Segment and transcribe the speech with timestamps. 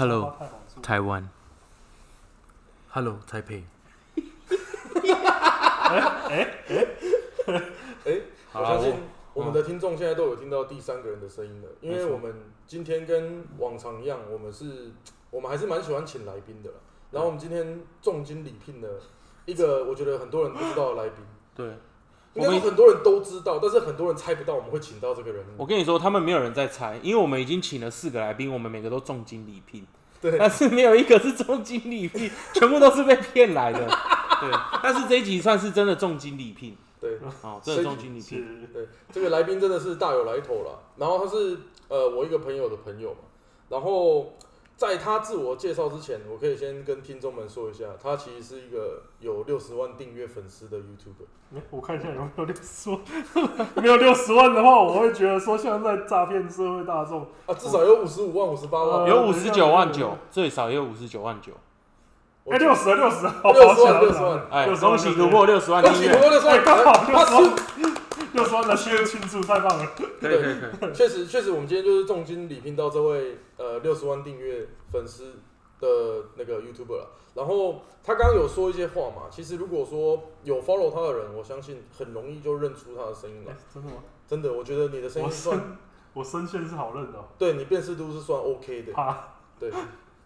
[0.00, 0.34] Hello，
[0.82, 1.28] 台湾
[2.88, 3.64] ，Hello 台北，
[5.04, 5.98] 哎，
[6.30, 6.48] 哎
[8.06, 8.20] 哎。
[8.54, 8.94] 我相信
[9.34, 12.34] 我我们的听众现在都有听到第三个人的声音了，因为我们
[12.66, 14.90] 今天跟往常一样，我们是，
[15.30, 16.76] 我们还是蛮喜欢请来宾的啦。
[17.10, 18.88] 然后我们今天重金礼聘的
[19.44, 21.22] 一个我觉得很多人不知道的来宾，
[21.54, 21.66] 对，
[22.32, 25.44] 应该说我们很多人都知道，但是很多人猜不到我们会请到这个人。
[25.44, 25.48] 物。
[25.58, 29.86] 我跟你说，他们没有人在猜，因为我们已经请了四个来宾，我们每个都重金礼聘，
[30.20, 33.78] 对但是没有一个是重金礼聘， 全部都是被骗来的。
[34.40, 34.50] 对，
[34.82, 38.68] 但是这一集算是真的重金礼聘，对哦，真的重金礼聘。
[38.72, 40.78] 对，这个来宾真的是大有来头了。
[40.96, 43.20] 然后他是呃我一个朋友的朋友嘛，
[43.68, 44.34] 然后
[44.80, 51.26] 在他自我介绍之前，我可以先跟听众们说一下，他其实是一个有六十万订阅粉丝的 YouTuber。
[51.54, 52.98] 哎我看一下有没有六十万，
[53.74, 61.52] 没有六十万的话，我会觉得说现在诈骗社会大众，啊，至少有五十五万、五十八万，呃有五十九万九，最少也有五十九万九。
[62.50, 67.44] 哎，六十六十，好六十万、好六十万，哎，60万恭喜突破六十万恭喜订阅，不过六十万，哎刚好他60万。
[67.44, 67.99] 是
[68.40, 69.86] 六十万的新庆祝，太棒了！
[69.94, 70.94] 可以可以可以。
[70.94, 75.34] 确实确实，我们今天就是重金礼聘到这位呃六十万订阅粉丝
[75.78, 77.10] 的那个 YouTuber 了。
[77.34, 83.56] 然后他刚刚有说一些话嘛，其实如果说有 follow 他的人，我相信很容易就认出他的声音来哎。
[83.74, 83.96] 真的吗？
[84.26, 85.76] 真的，我觉得你的声我音算声
[86.14, 88.92] 我声线是好认的哦，对你辨识度是算 OK 的。
[88.94, 89.70] 怕对，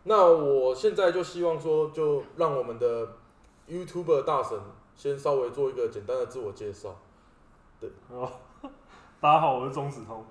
[0.05, 3.17] 那我现在就希望说，就让我们的
[3.69, 4.57] YouTuber 大神
[4.95, 6.97] 先稍微做一个简单的自我介绍。
[8.11, 8.31] 哦。
[9.21, 10.23] 大家好，我是钟子通，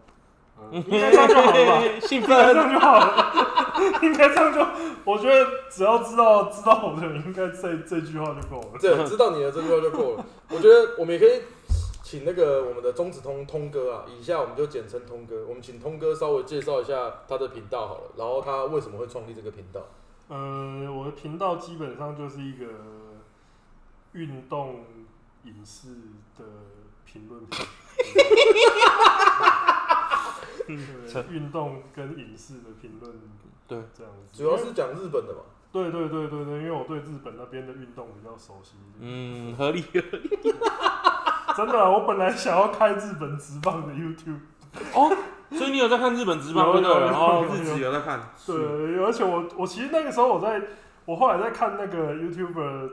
[0.59, 1.99] 嗯应该这样就好了吧？
[1.99, 4.59] 兴应该这奋，样就好了，应该这样就，
[5.03, 8.77] 我觉得只要知道知道我的人，应该这这句话就够了。
[8.79, 10.25] 对，知道你的这句话就够了。
[10.49, 11.41] 我觉得我们也可以
[12.03, 15.43] 请那个我们的中子通通哥啊，以下我们就简称通哥。
[15.47, 19.81] 我们请通哥稍微介绍一下他的频道好了，然后他为什么会创立这个频道？
[20.27, 22.65] 呃，我的频道基本上就是一个
[24.11, 24.85] 运动
[25.45, 25.87] 影视
[26.37, 26.43] 的
[27.13, 27.65] 评论频。
[30.65, 33.13] 对运动跟影视的评论，
[33.67, 34.43] 对，这样子。
[34.43, 35.41] 主要是讲日本的嘛。
[35.71, 38.73] 对对对对对，因为我对日本那边的运动比较熟悉。
[38.99, 39.83] 嗯，合理。
[41.55, 44.39] 真的啊、我本来想要开日本职棒的 YouTube，
[44.95, 45.15] 哦，
[45.51, 46.89] 所以你有在看日本职棒有对了？
[46.89, 48.19] 有有哦，有日职有在看。
[48.47, 48.55] 对，
[49.03, 50.59] 而且我我其实那个时候我在，
[51.05, 52.89] 我后来在看那个 YouTuber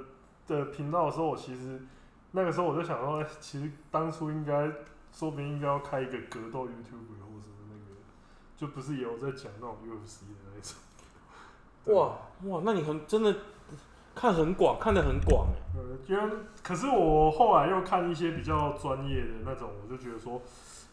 [0.46, 1.80] 的频道的时候，我其实
[2.32, 4.70] 那个时候我就想说，哎其实当初应该，
[5.12, 7.96] 说不定应该要开一个格斗 YouTuber 或者是那个，
[8.56, 11.96] 就不是也有在讲那种 UFC 的那种。
[11.96, 13.34] 哇，哇，那你很真的
[14.14, 15.56] 看很广，看得很广哎。
[15.76, 20.40] 呃，因为可是我后来又看一些比较专业的那种，我就觉得说，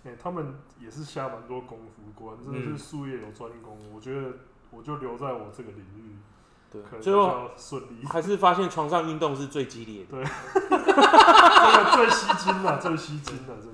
[0.05, 3.77] 哎、他们也是下蛮多功夫，果然真的是嗯术业有专攻。
[3.93, 4.31] 我觉得
[4.71, 6.15] 我就留在我这个领域，
[6.71, 8.05] 对可，能比最后较顺利。
[8.05, 10.23] 还是发现床上运动是最激烈的。
[10.69, 13.71] 这个 最吸睛了，最吸睛了，真的。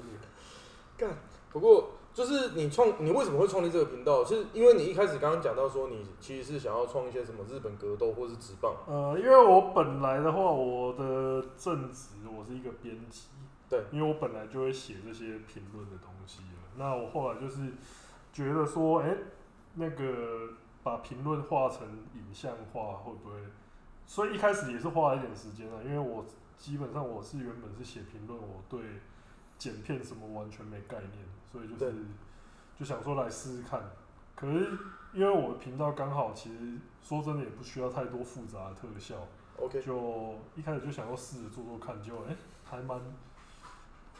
[0.97, 1.09] 干
[1.51, 4.23] 不过就是你创，你为什么会创立这个频道？
[4.23, 8.73] 是因为你一开始刚刚讲到说，你其实是想要创一些什么日本格斗或是直棒。
[8.87, 13.29] 呃，因为我本来的话，我的正职我是一个编辑，
[13.67, 16.59] 对，因为我本来就会写这些评论的东西了。
[16.77, 17.73] 那我后来就是
[18.31, 19.15] 觉得说，哎、
[19.73, 20.49] 那个
[20.83, 23.35] 把评论画成影像化会不会？
[24.05, 26.25] 所以一开始也是花了一点时间啊，因为我
[26.57, 28.81] 基本上我是原本是写评论，我对
[29.57, 32.05] 剪片什么完全没概念，所以就是
[32.77, 33.81] 就想说来试试看。
[34.35, 34.77] 可是
[35.13, 39.15] 因为我的频道刚好其实说真的也不需要太多复杂的特效
[39.57, 42.99] ，OK，就一开始就想要试着做做看，就哎、还蛮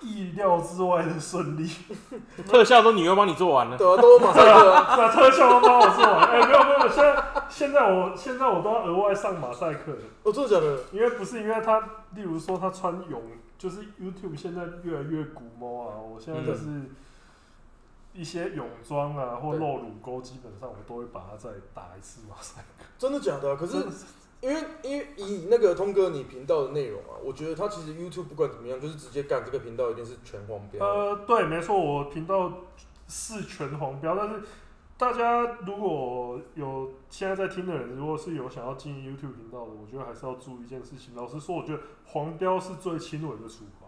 [0.03, 1.69] 意料之外的顺利。
[2.47, 3.77] 特效都你又帮你做完了。
[3.77, 4.83] 对啊，都有马赛克啊。
[4.97, 10.79] 把特效都帮我做完，哎、没有没有，现在现在我现在我都要额外上马赛克了，哦，真的假的？
[10.91, 11.79] 因为不是因为他，
[12.15, 13.21] 例如说他穿泳，
[13.57, 16.91] 就是 YouTube 现在越来越古猫啊，我现在就是
[18.13, 22.85] 一些泳装啊或露乳沟，基本上我都会把它再打一次马赛克。
[22.97, 23.91] 真的假的啊、可是真的
[24.43, 30.85] 因为因为以那个通哥你频道的内容啊，我觉得他其实 YouTube 不管怎么样，就是直接干这个频道一定是全黄标。
[30.85, 32.51] 呃，对，没错，我频道
[33.07, 34.41] 是全黄标，但是
[34.97, 41.15] 大家如果有现在在听的人，如果是有想要经营 YouTube 频道的，我觉得还是要注意一件事情。
[41.15, 43.87] 老实说，我觉得黄标是最轻微的处罚，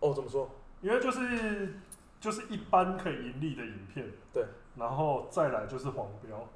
[0.00, 0.50] 哦，怎么说？
[0.82, 1.78] 因为就是
[2.20, 4.44] 就是一般可以盈利的影片，对，
[4.76, 6.48] 然后再来就是黄标，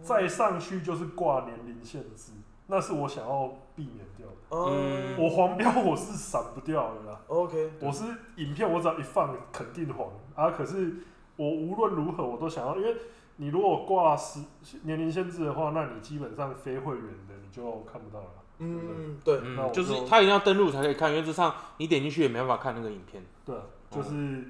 [0.00, 2.32] 再上去就是挂年龄限制，
[2.66, 4.32] 那是我想要避免掉的。
[4.50, 7.20] 嗯我黄标我是闪不掉的啦。
[7.26, 8.04] ，OK，我是
[8.36, 10.50] 影片，我只要一放肯定黄啊。
[10.50, 10.96] 可是
[11.36, 12.94] 我无论如何我都想要，因为
[13.36, 14.40] 你如果挂十
[14.82, 18.28] 年龄限制的话，那你基本上非会员的你就看不到了。
[18.58, 23.22] 嗯，对，那我嗯，就是就他一定要登录才可以看，原则上你点进去也没办法看那个影片。
[23.44, 24.44] 对啊，就是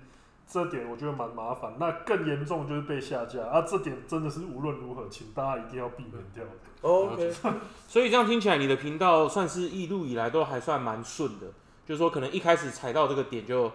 [0.52, 1.74] 这点我觉得蛮麻烦。
[1.80, 6.50] 那更严重就是被下架啊，这点真的是无论如何，请大家一定要避免掉的。
[6.82, 7.32] OK，
[7.88, 11.46] 所以这样听起来，你的频道算是一路以来都还算蛮顺的，
[11.86, 13.72] 就是说可能一开始踩到这个点就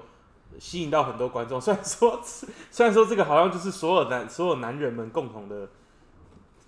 [0.59, 1.59] 吸引到很多观众。
[1.59, 2.21] 虽然说，
[2.69, 5.69] 虽然说这个好像就是所有男所有男人们共同的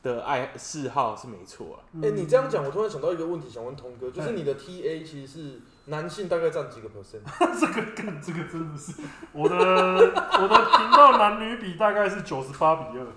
[0.01, 1.77] 的爱嗜好是没错啊。
[2.01, 7.21] 哎、你这样讲，我突然想到一个问题，想问童哥，就是哎你的 TA 其实是男性，大概占几个 percent？
[7.59, 8.93] 这个干这个真的是
[9.31, 13.05] 我的我的频道男女比大概是九十八比二。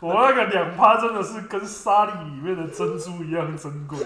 [0.00, 3.98] 我那个两趴真的是跟沙粒里面的珍珠一样珍贵。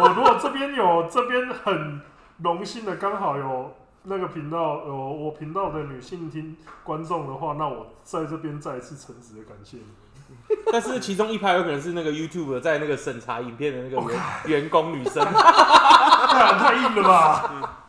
[0.00, 2.00] 我如果这边有这边很
[2.42, 3.72] 荣幸的刚好有
[4.02, 9.84] 那个频道有我频道的女性听观众的话，那我在这边再一次诚挚的感谢你。
[10.72, 15.32] 但是其中一排有可能是那个 YouTube 在那个审查影片的那个员员工女生，干
[16.58, 17.82] 太硬了吧？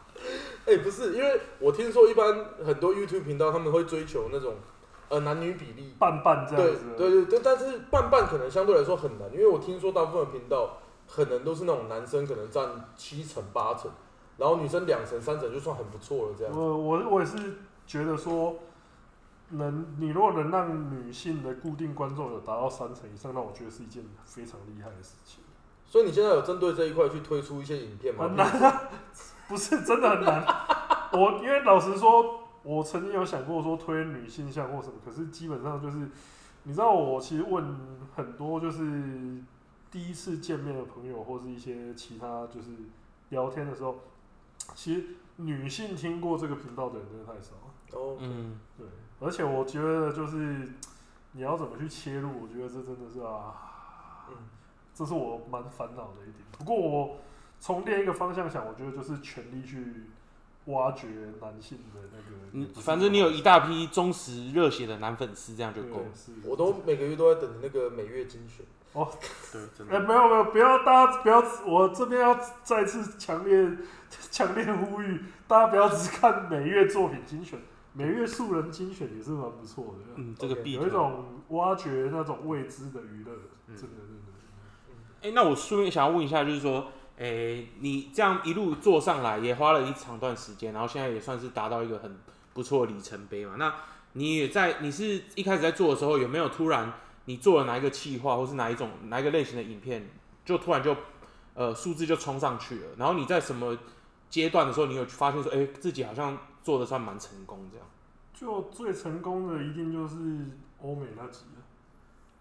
[0.65, 4.55] 哎、不是，因为我听说一般很多 YouTube 频道他们会追求那种
[5.09, 6.81] 呃男女比例，半半这对样子。
[6.97, 12.67] 对对对，但是半半可能相对来说很难，因为我听说大部分频道可能都是那种男生可能占
[12.97, 13.89] 七成八成，
[14.37, 16.53] 然后女生两成三成就算很不错了这样。
[16.53, 17.37] 我我我也是
[17.85, 18.53] 觉得说，
[19.49, 25.43] 能你如果能让女性的固定观众有达到三成以上，那我觉得是一件非常厉害的事情。
[25.85, 28.25] 所以你现在有针对这一块去推出一些影片吗？
[28.25, 28.81] 很难啊，
[29.47, 30.45] 不是真的很难。
[31.13, 36.09] 我因为老实说，我曾经有想过说推女性向或什么，可是基本上就是，
[36.63, 37.77] 你知道我其实问
[38.13, 38.83] 很多就是
[39.89, 42.71] 第一次见面的朋友，或是一些其他就是
[43.29, 43.95] 聊天的时候，
[44.75, 45.03] 其实
[45.37, 47.73] 女性听过这个频道的人真的太少了。
[47.93, 48.85] 哦，嗯，对，
[49.19, 50.69] 而且我觉得就是
[51.31, 54.35] 你要怎么去切入，我觉得这真的是啊，嗯，
[54.93, 56.45] 这是我蛮烦恼的一点。
[56.57, 57.17] 不过我
[57.59, 60.07] 从另一个方向想，我觉得就是全力去
[60.65, 61.07] 挖掘
[61.41, 66.05] 男性的那个反正你有一大批忠实热血的男粉丝，这样就对够了。
[66.13, 68.65] 是我都每个月都在等那个每月精选。
[68.93, 73.69] 对，真的哎、没有没有，不要大家不要，我这边要再次强烈
[74.31, 77.59] 强烈呼吁，大家不要只看每月作品精选，
[77.93, 80.13] 每月素人精选也是蛮不错的。
[80.15, 83.31] 嗯，这个有一种挖掘那种未知的娱乐，
[83.67, 84.23] 嗯真的真的。
[85.23, 86.87] 哎、那我顺便想要问一下，就是说，
[87.17, 92.17] 哎、你这样一路做上来，也花了一长段时间，然后现在也算是达到一个很
[92.53, 93.55] 不错的里程碑嘛。
[93.57, 93.73] 那
[94.13, 96.93] 你也在，你是一开始在做的时候，有没有突然
[97.27, 100.09] 你做了哪一个企划，或是哪一种哪一个类型的影片，
[100.43, 100.95] 就突然就
[101.53, 102.87] 呃数字就冲上去了？
[102.97, 103.77] 然后你在什么
[104.29, 107.85] 阶段的时候，你有发现说，哎、自己好像做的算蛮成功这样？
[108.33, 110.15] 就最成功的一定就是
[110.81, 111.61] 欧美那集了，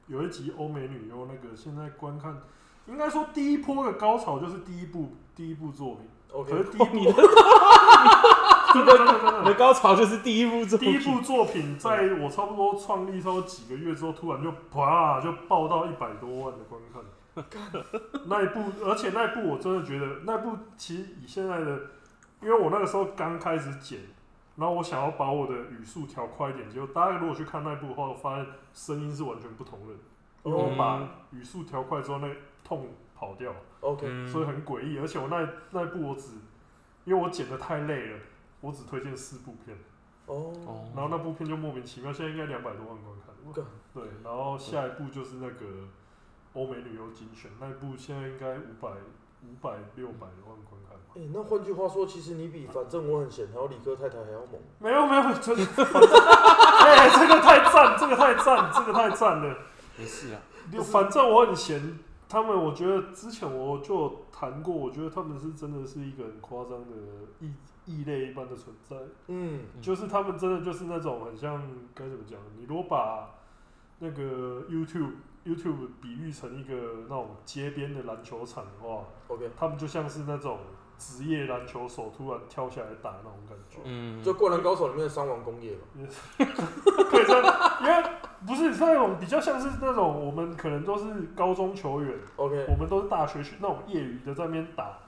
[0.07, 2.43] 有一集欧美女优那个，现在观看，
[2.87, 6.07] 应该说第一波的高潮就是第一部第一部作品，
[6.45, 7.23] 可是第一部的
[8.85, 17.03] 真的真的真的你的高潮就是第一部作第一，部作品，在我差不多创立后几个月之后，突然就啪就爆到一百多万的观看。
[18.27, 21.81] 那一部，而且那一部我真的觉得，那部其实以现在的，
[22.41, 24.01] 因为我那个时候刚开始剪，
[24.57, 29.95] 然后我想要把我的语速调快一点，结果大家如果去看那一部的话，我发现声音是完全不同的，
[30.45, 32.29] 因为我把语速调快之后，那
[32.65, 34.99] 痛跑掉，OK，嗯所以很诡异。
[34.99, 36.33] 而且我那那一部我只，
[37.05, 38.19] 因为我剪的太累了，
[38.67, 39.77] 我只推荐四部片。
[40.27, 43.65] 哦，哦然后那部片就莫名其妙，现在应该两百多万观看。
[43.95, 45.87] 对，然后下一部就是那个
[46.55, 48.89] 欧美旅游精选，那一部现在应该五百、
[49.45, 51.15] 五百、六百万观看吧。
[51.15, 54.61] 哎、那换句话说，其实你比反正我很闲，还有理科太太还要猛。
[54.81, 59.57] 没有没有，真的，哎、这个太赞，这个太赞，这个太赞了。
[59.97, 60.43] 没事啊，
[60.73, 66.97] 就反正我很闲，他们我觉得之前我就有谈过，我觉得他们是真的是一个很夸张的
[67.39, 67.53] 异
[67.87, 68.97] 异类一般的存在。
[69.29, 71.63] 嗯，就是他们真的就是那种很像
[71.95, 72.39] 该怎么讲？
[72.59, 73.31] 你如果把
[74.01, 75.13] 那个 YouTube
[75.47, 76.75] YouTube 比喻成一个
[77.09, 80.59] 那种街边的篮球场的话，OK，他们就像是那种
[80.99, 83.79] 职业篮球手突然跳下来打那种感觉。
[83.85, 86.07] 嗯，就《灌篮高手》里面的伤亡工业嘛。
[86.37, 88.11] 可以这样，因为
[88.47, 94.99] 不是是那种比较像是那种我们可能都是高中球员，OK，我们都是大学去那种业余的在那边打，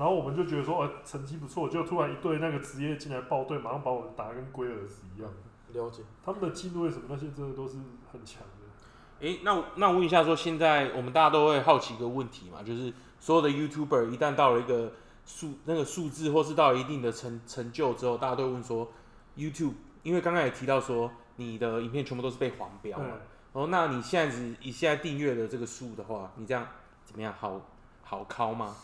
[0.00, 5.30] 然后我们就觉得说，呃，成绩不错，就突然一队那个职业进来报队，马上把我们打得跟龟儿子一样。
[5.74, 6.02] 了解。
[6.24, 7.74] 他们的进队什么那些真的都是
[8.10, 9.26] 很强的。
[9.26, 12.90] 诶，那我那我问一下，说现在我们大家都会好奇一个问题嘛，就是
[13.20, 14.90] 所有的 YouTuber 一旦到了一个
[15.26, 18.90] 数那个数字，或是到了一定的成成就之后，大家都会问说
[19.36, 23.12] ，YouTube，因为刚刚也提到说你的影片全部都是被黄标嘛，对，
[23.52, 26.66] 哦，那你现在只以现在订阅的这个数的话，你这样
[27.04, 27.34] 怎么样？
[27.38, 27.60] 好
[28.02, 28.74] 好敲吗？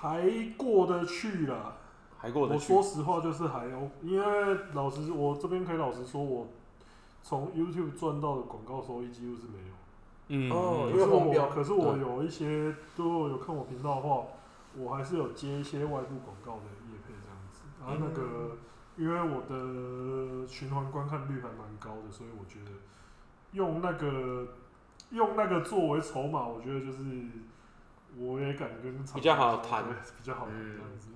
[0.00, 1.74] 还过得去啦。
[2.10, 2.72] 我还过得去？
[2.72, 3.66] 我说实话，就是还
[4.02, 6.46] 因为老实，我这边可以老实说，我
[7.22, 9.74] 从 YouTube 赚到的广告收益几乎是没有。
[10.28, 14.22] 嗯，嗯哦因可是为黄标我，可是我有一些，如果有看我频道的话，
[14.76, 17.62] 我还是有接一些外部广告的业配这样子。
[17.80, 18.56] 然后那个，
[18.96, 22.70] 因为我的循环观看率还蛮高的，所以我觉得
[23.52, 24.48] 用那个
[25.10, 27.04] 用那个作为筹码，我觉得就是
[28.18, 31.08] 我也敢跟比较好谈比较好谈嗯这样子。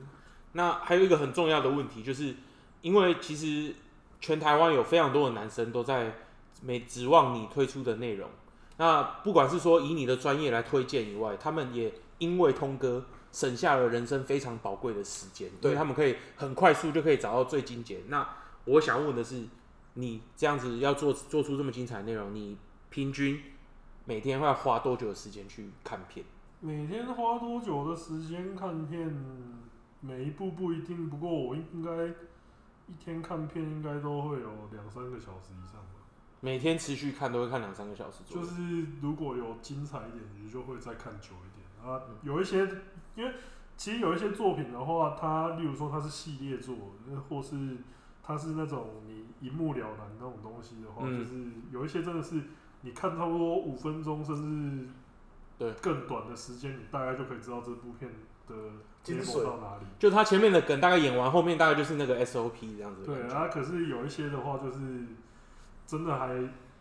[0.53, 2.35] 那还有一个很重要的问题，就是
[2.81, 3.75] 因为其实
[4.21, 6.15] 全台湾有非常多的男生都在
[6.61, 8.29] 没指望你推出的内容。
[8.77, 18.01] 那不管是说以你的专业来推荐以外，他们也因为通哥省下了人生非常宝贵的时间，因对为他们可以很快速就可以找到最精简。
[18.09, 18.29] 那
[18.65, 19.43] 我想问的是，
[19.95, 22.57] 你这样子要做做出这么精彩的内容，你
[22.91, 23.43] 平均
[24.05, 26.25] 每天会要花多久的时间去看片？
[26.65, 29.13] 每天花多久的时间看片？
[30.01, 32.07] 每一部不一定，不过我应该
[32.87, 35.99] 一天看片应该都会有两三个小时以上吧。
[36.41, 38.47] 每天持续看都会看两三个小时左右。
[38.47, 42.01] 就是如果有精彩一点，你就会再看久一点啊。
[42.23, 42.59] 有一些，
[43.17, 43.33] 因为
[43.77, 46.77] 其实有一些作品的话，它例如说它是系列作，
[47.09, 47.79] 那或是
[48.23, 52.41] 它是那种你一目了然那种东西的话，嗯就是有一些真的是
[52.83, 54.89] 你看差不多五分钟，甚至
[55.63, 58.11] 对更短的时间，你大概就可以知道这部片
[58.49, 58.55] 的
[59.03, 59.87] 精 level 髓到哪里。
[59.99, 63.05] 就他前面的梗大概演完，后面大概就是那个 SOP 这样子。
[63.05, 64.79] 对啊，可是有一些的话，就是
[65.87, 66.35] 真的还，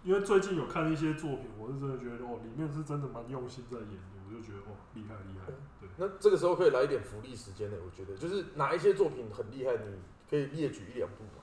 [0.03, 5.53] 因为最近有看一些作品，我是真的觉得哦，里面是真的蛮用心在演的，我就觉得哦，厉害厉害。
[5.79, 11.40] 对，那这个时候可以来一点福利时间呢，我觉得就是哪一些作品很厉害，你可以列举一两部嘛。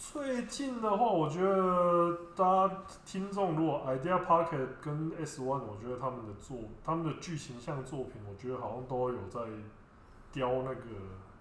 [0.00, 9.40] 最近的话，我觉得大家听众如果 Idea Pocket 跟 S One，我觉得他们的作，他们的剧情向作品，我觉得好像都有在
[10.32, 10.86] 雕那个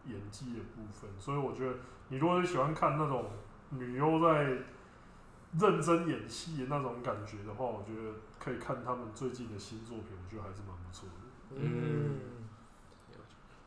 [0.07, 1.77] 演技的部分，所以我觉得
[2.09, 3.27] 你如果是喜欢看那种
[3.69, 4.43] 女优在
[5.57, 11.55] 认真演戏的那种感觉的话，我觉得可以看他们最近的新作品，我觉得还是蛮不错的。
[11.55, 12.19] 嗯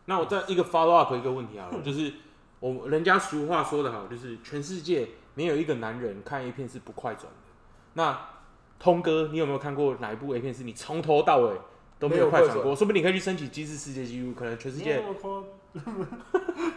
[0.05, 2.13] 那我再一个 follow up 一个问题啊，就是
[2.63, 7.51] 我人家俗话说得好，就是全世界没有一个男人看 A 片是不快转的。
[7.95, 8.17] 那
[8.79, 11.61] 通哥，你有没有看过哪一部 A 片是你从头到尾
[11.99, 12.73] 都没有快转过？
[12.77, 15.03] 说不定你可以去申请吉尼斯世界纪录，可能全世界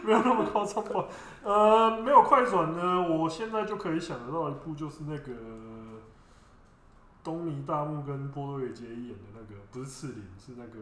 [0.02, 1.04] 没有 那么夸，张吧？
[1.44, 5.32] 呃，没有快转呢，我现在就可以想得到一部，就是那个
[7.22, 10.80] 东尼大木跟波多野结衣演的那个，不是赤岭，是那个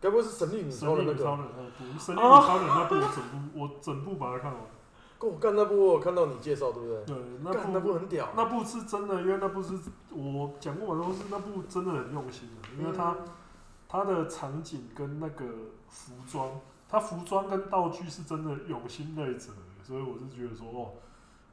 [0.00, 1.42] 该不会是神力女神超人那力女超个？
[1.42, 4.60] 人那部，神力女超人那部我整部我整部把它看完。
[5.20, 7.04] 我干那部我有看到你介绍，对不对？
[7.04, 9.78] 对，那部那部部很屌，那部是真的，因为那部是
[10.10, 13.16] 我讲过的都是那部真的很用心的，因为它。
[13.92, 15.44] 它的场景跟那个
[15.88, 16.48] 服装，
[16.88, 19.52] 它服装跟道具是真的用心在整，
[19.82, 20.92] 所以我是觉得说，哦，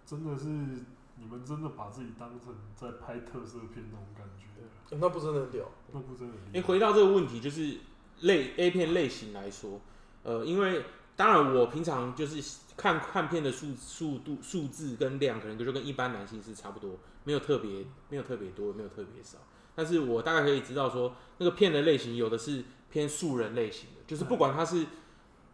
[0.05, 4.61] 真的是你们真的把自己当成在拍特色片那种感觉，
[4.91, 5.65] 欸那部真的很屌。
[5.91, 6.67] 那部真的很诶，厉害。
[6.67, 7.75] 回到这个问题，就是
[8.21, 9.81] 类 A 片类型来说，
[10.23, 10.83] 呃，因为
[11.15, 12.41] 当然我平常就是
[12.75, 19.37] 看看片的数速度数字跟量，可能就跟一般男性是差不多，没有特别没有特别多，没有特别少。
[19.75, 24.85] 但是我大概可以知道说，那个片的类型有的是偏素人类型的，就是不管他是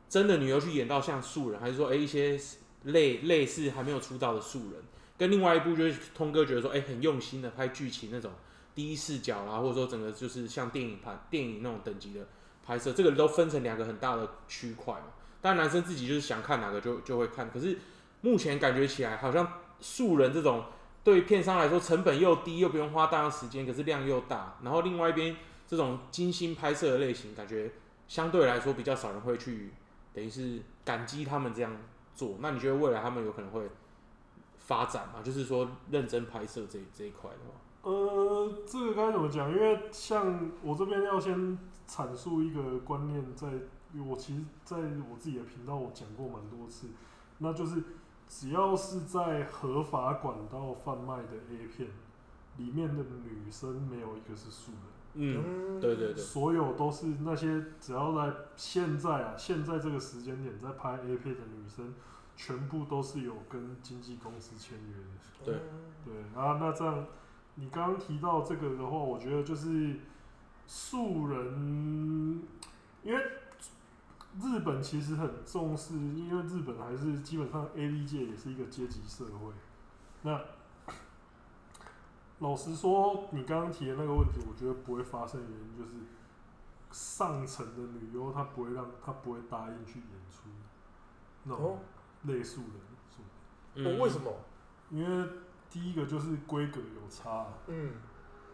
[0.08, 2.40] 真的女优去演到像素人，还是说诶一些
[2.84, 4.82] 类类似还没有出道的素人，
[5.18, 8.32] 跟另外一部就是通哥觉得说，诶很用心的拍剧情那种。
[8.76, 12.28] 第一视角啦，或者说整个就是像电影拍电影那种等级的
[12.66, 15.08] 拍摄，这个都分成两个很大的区块嘛。
[15.42, 17.78] 当然男生自己就是想看哪个就就会看，可是
[18.22, 20.66] 目前感觉起来好像素人这种
[21.04, 25.36] 对片商来说成本又低又不用花大量时间，可是量又大，然后另外一边
[25.68, 27.72] 这种精心拍摄的类型，感觉
[28.08, 29.74] 相对来说比较少人会去，
[30.14, 31.76] 等于是感激他们这样
[32.16, 32.38] 做。
[32.40, 33.70] 那你觉得未来他们有可能会
[34.60, 35.22] 发展嘛？
[35.22, 39.52] 就是说认真拍摄这这一块的话，呃，这个该怎么讲？
[39.52, 43.48] 因为像我这边要先阐述一个观念在，
[44.08, 46.88] 我其实在我自己的频道我讲过蛮多次，
[47.40, 47.84] 那就是
[48.28, 51.90] 只要是在合法管道贩卖的 A 片
[52.58, 54.82] 里面的女生，没有一个是素人。
[55.16, 61.94] 嗯，对对对，所有都是那些只要在现在啊，现在这个时间点在拍 A 片的女生，
[62.36, 65.46] 全部都是有跟经纪公司签约的。
[65.46, 65.60] 对
[66.06, 67.06] 对啊，那这样
[67.56, 70.00] 你刚刚提到这个的话，我觉得就是
[70.66, 72.44] 素人，
[73.04, 73.24] 因为
[74.42, 79.54] 日本其实很重视，因为日本还是基本上 A V 界也是一个阶级社会。
[80.24, 80.42] 那
[82.40, 85.92] 老实说，你刚刚提的那个问题，我觉得不会发生的原因就是
[86.92, 90.50] 上层的女优她不会让她不会答应去演出
[91.44, 91.80] 那哦种
[92.34, 92.62] 类素
[93.76, 94.32] 人为什么？
[94.90, 95.28] 因为
[95.74, 97.94] 第一个就是规格有差啊、嗯。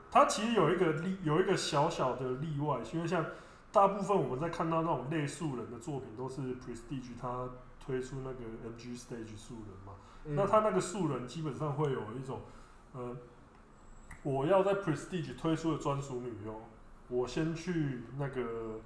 [0.10, 3.24] 它其实有一个例有一个小小的例外，因为像
[3.72, 7.48] 大部分我们在看到那种类素人的作品，都是 Prestige 它
[7.80, 9.94] 推出那个 MG Stage 素人嘛，
[10.26, 12.42] 嗯，那它那个素人基本上会有一种，
[12.94, 13.16] 呃，
[14.24, 16.60] 我要在 Prestige 推出的专属女优，
[17.10, 18.80] 我先去那个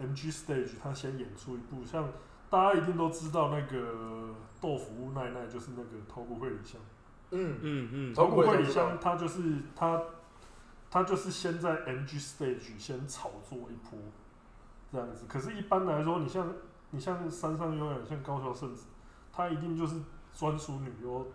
[0.00, 2.08] MG Stage，他先演出一部，像
[2.48, 6.80] 大家一定都知道那个豆腐屋奈奈就是那个头骨会里香。
[7.32, 9.40] 嗯嗯嗯，头骨会里香香，它就是
[9.74, 10.00] 它，
[10.90, 13.98] 它就是先在 NG Stage 先炒作一波，
[14.92, 15.24] 这样子。
[15.26, 16.52] 可是，一般来说，你像
[16.90, 18.84] 你像山上优雅，像高桥圣子，
[19.32, 19.96] 他一定就是
[20.32, 21.26] 专属女优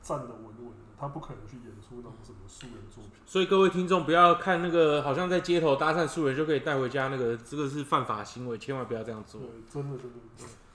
[0.00, 3.12] 站的稳稳的，他不可能去演出那种什么素人作品。
[3.26, 10.18] 所以各位听众不要看那个好像在街头搭讪素人就可以带回家，那个这个是犯法行为，千万不要这样做对。，真的真的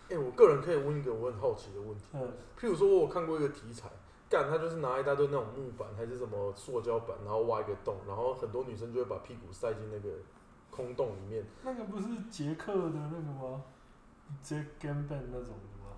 [0.09, 2.19] 对，哎、我个人可以问一个我很好奇的问题，嗯，
[2.59, 3.87] 譬如说，我有看过一个题材，
[4.33, 10.09] 干他就是拿一大堆那种木板还是什么塑胶板，然后挖一个洞，然后很多女生就会把屁股塞进那个
[10.71, 11.45] 空洞里面。
[11.61, 13.61] 那个不是杰克的那个吗？
[14.41, 15.93] 杰 Game Band 那种的吗？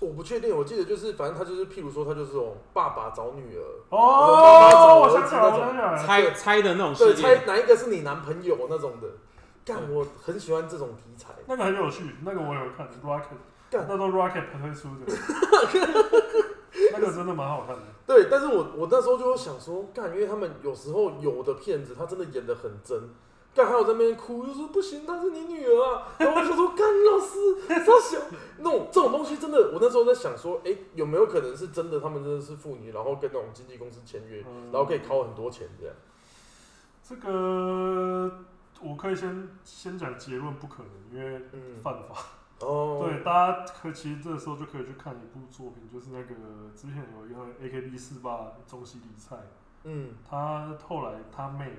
[0.00, 9.08] 我不确定，我记得就是反正他就是譬如说他就是这种爸爸找女儿，哦，我想起来，我想起来了，猜猜的那种系对，列，猜哪一个是你男朋友那种的。
[9.64, 11.28] 干，我很喜欢这种题材。
[11.46, 13.38] 那个很有趣，那个我有看，Rocket，
[13.70, 16.27] 干那都 Rocket 推出的，那
[17.08, 17.82] 个真的蛮好看的。
[18.06, 22.98] 对，但是我我那时候就会想说，干，因为他们有时候有的骗子他真的演的很真，
[23.54, 26.08] 干还有在那边哭，就说不行，她是你女儿啊。
[26.18, 28.20] 然后我就说，干老师，他想，
[28.58, 35.94] 那种这种东西真的，我那时候在想说，哎、有没有可能是真的，他们真的是妇女，然后跟那种经纪公司签约，嗯然后可以掏很多钱这样。
[37.02, 38.30] 这个
[38.80, 42.14] 我可以先先讲结论，不可能，因为嗯，犯法。
[42.60, 46.34] 哦，对，大家可其实这个时候就可以去看一部作品，就是那个
[46.74, 49.36] 之前有一个 AKB 四八中西里菜，
[49.84, 51.78] 嗯他后来他妹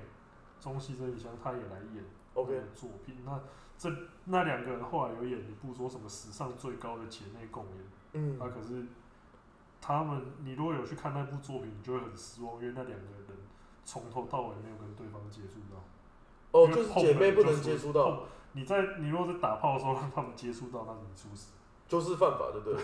[0.59, 3.17] 中西真理香，他也来演那，OK，个作品。
[3.25, 3.39] 那
[3.77, 3.89] 这
[4.25, 8.85] 那两个人后来有演一部说什么史上最高的姐妹共演，嗯那、可是
[9.81, 13.37] 他们，你如果有去看那部作品，你就会很失望，因为那两个人
[13.83, 15.81] 从头到尾没有跟对方接触到。
[16.51, 21.47] 哦，就是姐妹不能就接触到，你在你如果在打炮的时候让他们接触到，那你出事。
[21.87, 22.79] 就是犯法，对不对？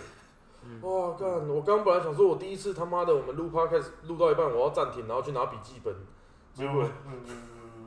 [0.64, 1.48] 嗯哇，干！
[1.48, 5.94] 我刚本来想说，我第一次他妈的，我们录 podcast 录到一半，我要暂停，然后去拿笔记本，
[6.56, 7.36] 结果没有没有没有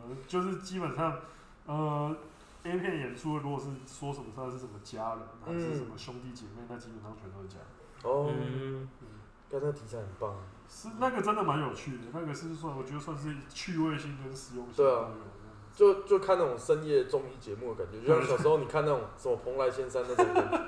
[0.08, 1.18] 没有，就是基本上，
[1.66, 2.16] 呃
[2.62, 7.66] ，A 片演出如果是说什么他是什么家人还是什么兄弟姐妹，那基本上全都是家人。
[8.04, 9.08] 哦，嗯，嗯，
[9.50, 10.36] 干那题材很棒，
[10.68, 15.37] 是那个真的蛮有趣的，那个是算我觉得算是趣味性跟实用性对啊都有。
[15.78, 20.60] 就就看那种深夜综艺节目的感觉，就像小时候你看那种什么蓬莱仙山那种感觉。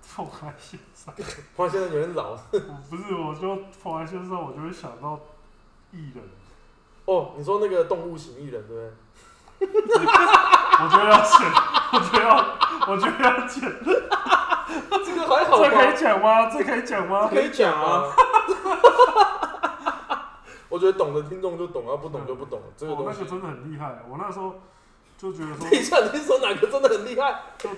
[0.00, 1.12] 凤来先生，
[1.56, 5.18] 蓬莱仙山有点老 不是，我就蓬莱仙山，我就会想到
[5.90, 6.22] 艺人，
[7.06, 9.68] 哦，你说那个动物型艺人对不对？
[10.80, 11.40] 我觉得要剪，
[11.92, 12.30] 我觉得要，
[12.86, 13.60] 我觉得要剪，
[15.04, 15.92] 这个还好这可以吧？
[15.96, 16.46] 讲吗？
[16.48, 17.26] 这可以讲吗？
[17.28, 18.04] 可以讲啊。
[20.68, 22.60] 我觉得懂的听众就懂啊，不懂就不懂。
[22.76, 24.02] 这个哦，东西那个，真的很厉害。
[24.08, 24.54] 我那时候
[25.16, 27.42] 就觉得说 等，一下，你说哪个真的很厉害？
[27.58, 27.70] 就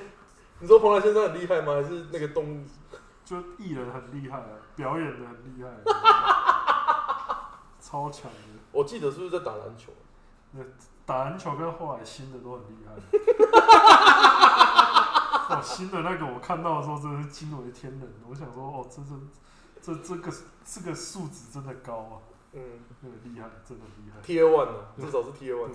[0.59, 1.75] 你说蓬莱先生很厉害吗？
[1.75, 2.65] 还是那个动物？
[3.25, 5.69] 就艺人很厉害啊，表演的很厉害，
[7.81, 8.39] 超强的。
[8.73, 9.93] 我记得是不是在打篮球？
[11.07, 12.93] 打篮球跟后来新的都很厉害。
[15.55, 18.13] 哦，新的那个我看到的时候真的是惊为天人。
[18.29, 19.15] 我想说，哦，这这
[19.81, 20.33] 这这个
[20.65, 22.19] 这个素质真的高啊，
[22.53, 22.61] 嗯
[23.01, 24.21] 那个厉害，真的厉害。
[24.23, 25.73] ，Tier One 呢，至少是 Tier One。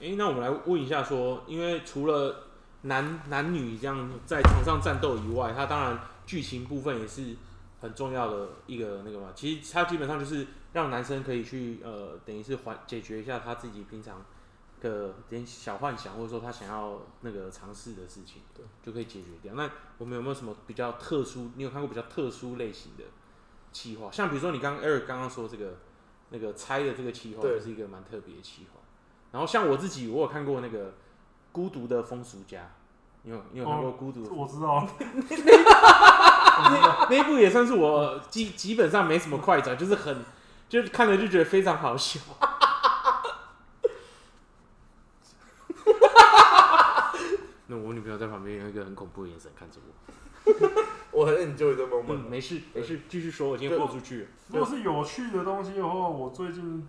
[0.00, 2.44] 诶、那我们来问一下说，因为除了
[2.82, 7.36] 男男女这样在床上战斗以外，它当然剧情部分也是
[7.80, 9.30] 很重要的一个那个嘛。
[9.34, 14.24] 其实它基本上就是让男生可以去呃，等于是缓解决一下他自己平常
[14.80, 19.54] 的点小幻想，或者说他想要那个尝试的事情，对，就可以解决掉。
[19.54, 21.50] 那我们有没有什么比较特殊？
[21.56, 23.04] 你有看过比较特殊类型的
[23.72, 24.10] 企划？
[24.10, 25.76] 像比如说你刚刚 Eric 刚刚说这个
[26.34, 28.80] 那个猜的这个企划，就是一个蛮特别的企划。
[29.30, 30.88] 然后像我自己，我有看过那个
[31.52, 32.60] 《孤独的风俗家》，
[33.22, 34.84] 你有你有看过《孤独的我知道，
[37.08, 40.24] 那一部也算是我基基本上没什么快转，就是很
[40.68, 42.18] 就是看了就觉得非常好笑。
[47.68, 49.90] 那我女朋友在旁边用一个很恐怖的眼神看着我。
[51.14, 52.30] 我很 enjoy 这 moment 嗯，。
[52.30, 54.28] 没事没事，继续说，我今天豁出去了。
[54.48, 56.86] 如果是有趣的东西的话，我最近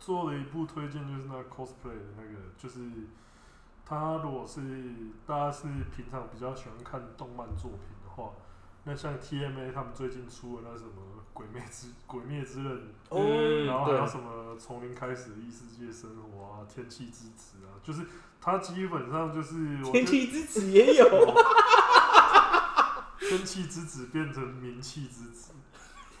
[0.00, 2.80] 做了一部推荐，就是那 cosplay 的那个，就是
[3.84, 4.60] 他如果是
[5.26, 8.30] 大家是平常比较喜欢看动漫作品的话，
[8.84, 10.90] 那像 TMA 他们最近出的那什么
[11.32, 12.80] 《鬼灭之鬼灭之刃》，
[13.66, 18.04] 然后还有什么从零开始的异世界生活啊，天气之子啊，就是
[18.40, 21.06] 它基本上就是我觉得天气之子也有，
[23.32, 25.54] 天气之子变成名气之子，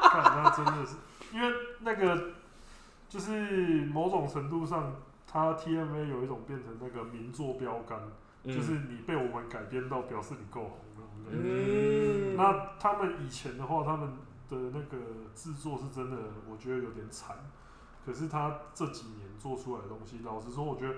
[0.00, 0.94] 看那真的是，
[1.32, 2.34] 因为那个
[3.08, 4.94] 就是某种程度上，
[5.26, 7.98] 它 TMA 有一种变成那个名作标杆，
[8.44, 11.38] 就是你被我们改编到，表示你够红那种感觉。
[11.42, 14.10] 嗯，那他们以前的话，他们
[14.48, 14.96] 的那个
[15.34, 16.16] 制作是真的，
[16.48, 17.36] 我觉得有点惨。
[18.06, 20.94] 可是他这几年做出来的东西，老实说，我觉得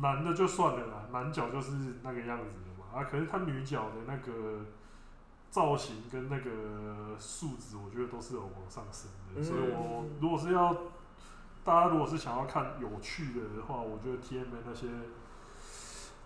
[0.00, 1.72] 男的就算了啦，男角就是
[2.04, 2.73] 那个样子的嘛。
[2.94, 4.60] 啊，可是他女角的那个
[5.50, 9.40] 造型跟那个素质，我觉得都是有往上升的。
[9.40, 10.72] 嗯所以我如果是要
[11.64, 14.86] 大家如果是想要看有趣的话，我觉得 TMA 那些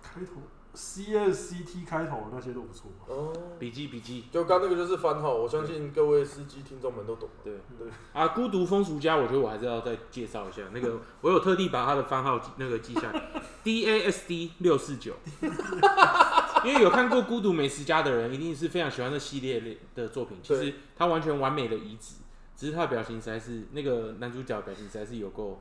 [0.03, 0.43] 开头
[0.75, 2.91] C S C T 开头的那些都不错。
[3.07, 4.27] 哦，笔记笔记。
[4.31, 7.29] 就刚那个就是番号，我相信各位司机听众们都懂。
[7.43, 10.63] 对对啊，孤独风俗家，我觉得我还是要再介绍一下。
[10.73, 15.15] 那个我有特地把他的番号记那个记下来，D A S D 六四九。
[16.65, 20.39] 因为有看过《孤独美食家》的人，一定是非常喜欢这系列类的作品。
[20.43, 22.17] 其实他完全完美的移植，
[22.57, 25.61] 只是他的表情实在是那个男主角的表情实在是有够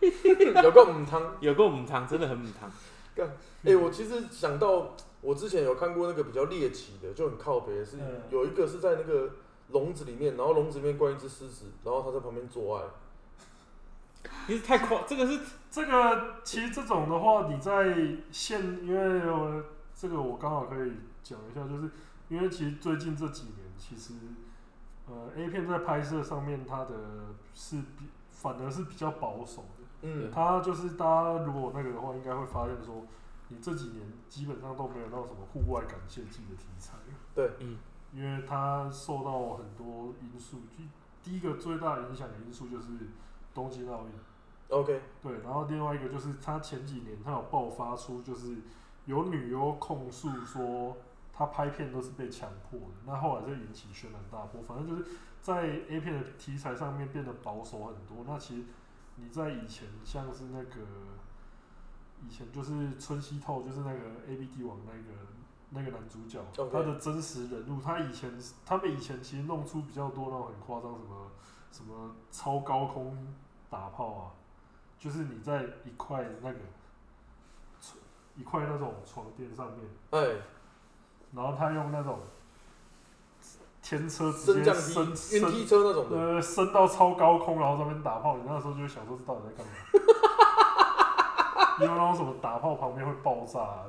[0.00, 2.70] 有够母汤，有够母汤，真的很母汤。
[3.64, 9.30] 哎、我其实想到，我之前有看过那个比较猎奇的，就很靠北的是，嗯有一个是在那个
[9.70, 12.84] 笼子里面，然后笼子里面关一只狮子，然后他在旁边做爱。
[14.46, 17.94] 其实太夸，这个是这个其实这种的话，你在
[18.30, 19.62] 现，因为我
[20.02, 21.88] 这个我刚好可以讲一下，就是
[22.28, 24.14] 因为其实最近这几年，其实
[25.06, 26.96] 呃 A 片在拍摄上面，它的
[27.54, 29.84] 是比反而是比较保守的。
[30.00, 33.06] 嗯，它就是大家如果那个的话，应该会发现说，
[33.46, 36.96] 你这几年基本上都没有那种什么户外感谢祭的题材。
[37.32, 37.78] 对，嗯，
[38.12, 40.88] 因为它受到很多因素，第
[41.22, 42.88] 第一个最大影响的因素就是
[43.54, 44.10] 东京奥运。
[44.76, 48.56] OK，对，然后另外一个就是它前几年它有爆发出，就是
[49.06, 50.96] 有女优控诉说
[51.32, 54.62] 她拍片都是被强迫的，那后来就引起轩然大波。
[54.62, 55.10] 反正就是
[55.40, 58.24] 在 A 片的题材上面变得保守很多。
[58.26, 58.64] 那其实
[59.16, 60.80] 你在以前像是那个
[62.24, 65.18] 以前就是春熙透，就是那个 A B D 王那个
[65.70, 68.30] 那个男主角他的真实人物，他以前
[68.64, 71.30] 他们以前其实弄出比较多那种很夸张什么
[71.72, 73.34] 什么超高空
[73.68, 74.32] 打炮啊。
[74.98, 76.58] 就是你在一块那个
[78.36, 79.78] 一块那种床垫上面，
[80.10, 80.36] 哎，
[81.34, 82.18] 然后他用那种
[83.82, 89.72] 天车直接升降升梯、云梯升车那种的，呃升到超高空，然后在那边打炮，你那时候就会想说这到底在干嘛？
[91.80, 93.86] 因为那种什么打炮旁边会爆炸啊，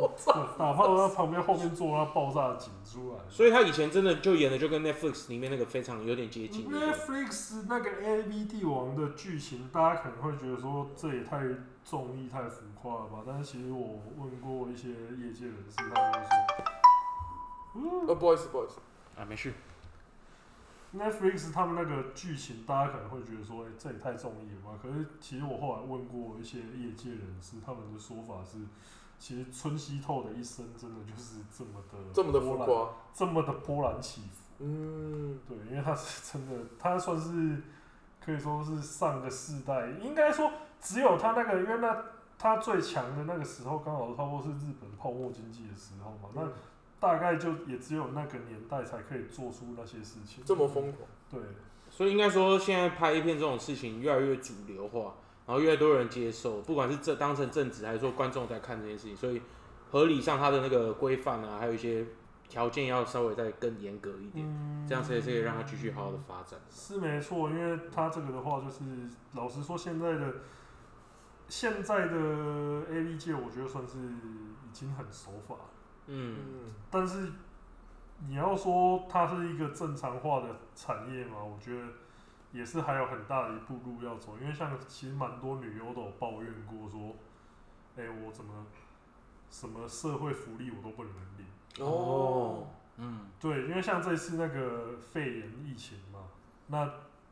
[0.00, 0.32] 后面爆炸。
[0.32, 3.20] 对打炮它旁边后面做那爆炸井出来。
[3.28, 6.68] 所以他以前真的就演的就跟 Netflix 里面那个非常有点接近。
[6.70, 11.42] Netflix 那个 A V 帝王的剧情，大家可能会觉得说这也太
[11.84, 13.18] 综艺、太浮夸了吧？
[13.26, 16.28] 但是其实我问过一些业界人士，他们会说，
[17.74, 18.80] 嗯呃，不好意思，不好意思，
[19.16, 19.52] 啊，没事。
[20.96, 24.78] ，Netflix 他们那个剧情，大家可能会觉得说，哎、这也太综艺了吧？
[24.82, 28.58] 可是其实我后来问过一些业界人士，他们的说法是，
[29.20, 34.38] 其实村西透的一生真的就是这么的这么的波澜，夸，这么的波澜起伏。
[34.60, 37.62] 嗯，对，因为他是真的，他算是
[38.18, 42.04] 可以说是上个世代，应该说只有他那个，因为那
[42.38, 46.48] 他最强的那个时候，刚好差不多是日本泡沫经济的时候嘛，那
[46.98, 50.42] 大概就也只有那个年代才可以做出那些事情。
[50.44, 51.40] 这么疯狂，对，
[51.90, 55.14] 所以应该说，现在拍一片这种事情越来越主流化，
[55.46, 59.42] 然后越来越多人接受，不管是这当成正职，还是说观众在看这件事情，所以
[59.90, 62.06] 合理上它的那个规范啊，还有一些
[62.48, 66.58] 条件要稍微再更严格一点，嗯这样才可以让它继续好好的发展。
[66.70, 68.84] 是没错，因为它这个的话，就是
[69.34, 70.34] 老实说，现在的
[71.48, 75.56] 现在的 A V 界，我觉得算是已经很守法。
[76.06, 77.28] 嗯，嗯，但是
[78.28, 81.86] 你要说它是一个正常化的产业嘛，我觉得
[82.52, 84.36] 也是还有很大的一步路要走。
[84.40, 87.16] 因为像其实蛮多女优都有抱怨过说，
[87.96, 88.66] 哎、我怎么
[89.50, 91.46] 什么社会福利我都不能领。
[91.78, 96.20] 哦，嗯，对，因为像这次那个肺炎疫情嘛，
[96.66, 96.90] 那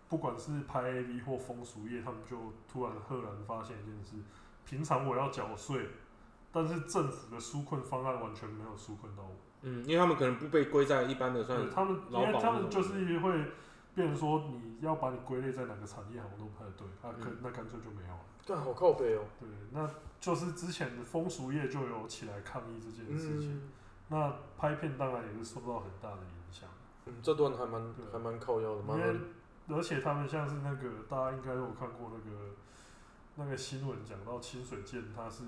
[0.09, 2.37] 不管是拍 AV 或风俗业，他们就
[2.70, 4.16] 突然赫然发现一件事：
[4.64, 5.88] 平常我要缴税，
[6.50, 9.37] 但是政府的纾困方案完全没有纾困到我。
[9.62, 13.44] 嗯，因为他们可能不被归在一般的算对他们，因为他们就是会
[13.98, 18.20] 变成说，你要把你归类在哪个产业，好像都不太对，啊，可、嗯那干脆就没有了。
[18.46, 19.24] 干好靠北哦。
[19.40, 23.72] 对，那就是之前的风俗业就有起来抗议这件事情，嗯
[24.11, 26.68] 那拍片当然也是受到很大的影响。
[27.06, 29.18] 嗯，这段还蛮对还蛮靠腰的，蛮因为
[29.76, 32.54] 而且他们像是那个大家应该都有看过那个
[33.34, 35.42] 那个新闻，讲到清水健，他是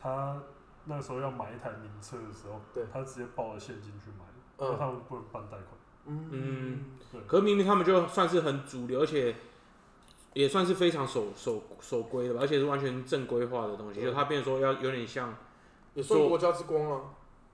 [0.00, 0.40] 他
[0.84, 4.24] 那时候要买一台名车的时候，对他直接抱了现金去买，
[4.58, 5.75] 因为嗯他们不能办贷款。
[6.06, 6.84] 嗯
[7.26, 9.34] 可是明明他们就算是很主流，而且
[10.34, 15.34] 也算是非常守守守规的吧，而且是完全正规化的东西，对就他变成说要有点像，
[15.94, 17.00] 也算国家之光啊。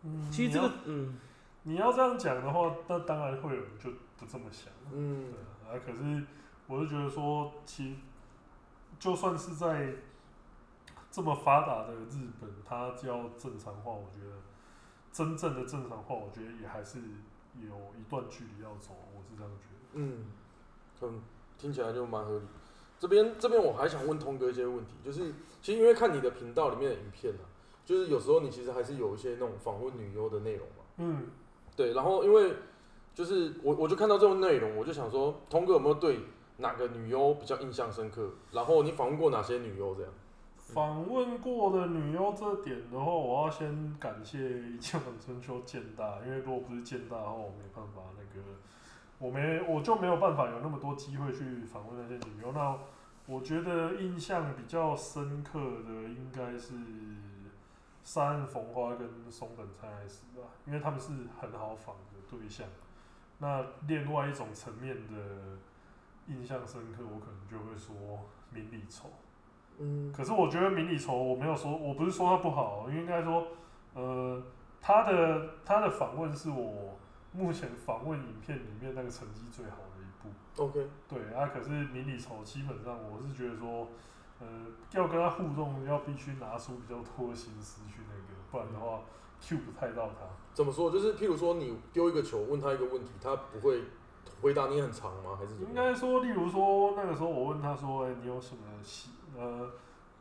[0.03, 1.19] 嗯，其实这个嗯
[1.63, 4.73] 你要这样讲的话，那当然会有人就不这么想。
[4.93, 5.33] 嗯
[5.65, 6.25] 啊可是
[6.67, 7.97] 我就觉得说，其实
[8.99, 9.95] 就算是在
[11.11, 14.37] 这么发达的日本，它要正常化，我觉得
[15.13, 16.99] 真正的正常化，我觉得也还是
[17.61, 19.91] 有一段距离要走，我是这样觉得。
[19.95, 20.27] 嗯，
[21.03, 21.23] 嗯，
[21.59, 22.45] 听起来就蛮合理。
[22.99, 27.45] 这边这边我还想问通哥一些问题，就是其实因为看你的频道里面的影片啊，
[27.85, 30.85] 就是有时候你其实还是有一些那种访问女优的内容嘛。
[30.99, 31.27] 嗯，
[31.75, 32.55] 对，然后因为
[33.15, 36.21] 就是我我就看到这种内容，我就想说，通哥有没有对
[36.59, 38.31] 哪个女优比较印象深刻？
[38.53, 40.13] 然后你访问过哪些女优这样？
[40.63, 48.47] 访问过的女优这点的话，我要先感谢一剑本春秋剑大，因为如果不是剑大的话，我没办法那个，
[49.19, 52.53] 我没我就没有办法有那么多机会去访问那些女优。
[52.53, 52.79] 那
[53.27, 56.75] 我觉得印象比较深刻的应该是
[58.03, 62.67] 沙岸红花跟松本菜奈实吧，因为他们是很好访的对象。
[63.39, 65.59] 那另外一种层面的
[66.29, 67.95] 印象深刻，我可能就会说
[68.51, 69.11] 明理丑。
[69.83, 73.45] 嗯可是我觉得迷你筹我没有说，我不是说他不好，应该说，
[73.95, 74.41] 呃，
[74.81, 76.97] 他的他的访问是我
[77.33, 80.63] 目前访问影片里面那个成绩最好的一部。
[80.63, 83.89] ，OK，对啊，可是迷你筹基本上我是觉得说，
[84.39, 84.47] 呃，
[84.93, 89.01] 要跟他互动要必须拿出比较多的心思去那个，不然的话
[89.41, 90.27] Q 不太到他。
[90.53, 90.91] 怎么说？
[90.91, 93.83] 就是譬如说你丢一个球，问他一个问题，他不会
[94.43, 95.37] 回答你很长吗？
[95.39, 95.75] 还是应？
[95.75, 99.71] 该说，例如说那个时候我问他说，哎、你有什么喜呃，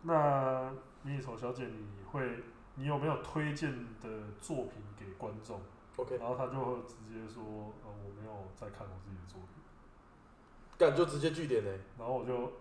[0.04, 0.72] 那
[1.04, 2.44] 迷你丑小姐你会
[2.76, 3.72] 你有没有推荐
[4.02, 5.60] 的作品给观众
[5.98, 7.44] ？OK，然后他就会直接说，
[7.84, 9.50] 呃，我没有在看我自己的作品。
[10.78, 11.70] 干就直接据点呢、
[12.00, 12.54] 然后我就，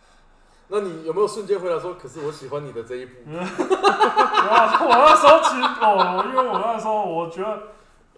[0.68, 3.14] 那你有没有瞬间回答说，可是我喜欢你的这一部？
[3.26, 7.62] 然后我那时候其实哦，因为我那时候我觉得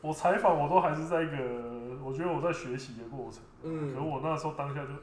[0.01, 1.37] 我采访我都还是在一个，
[2.03, 3.43] 我觉得我在学习的过程。
[3.63, 4.99] 嗯可是我那时候当下就啊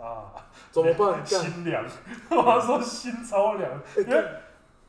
[0.00, 0.32] 啊，
[0.70, 1.24] 怎么办？
[1.24, 1.84] 心凉，
[2.30, 4.24] 我那时候心超凉，哎因为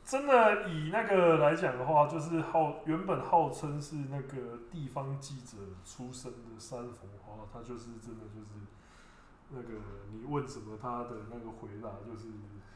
[0.04, 8.65] 真的以那个来讲的话，就是号原本号称是那个地方记者出身的山逢花，他就是真的就是
[9.50, 9.80] 那个
[10.12, 12.30] 你问什么，他的那个回答就是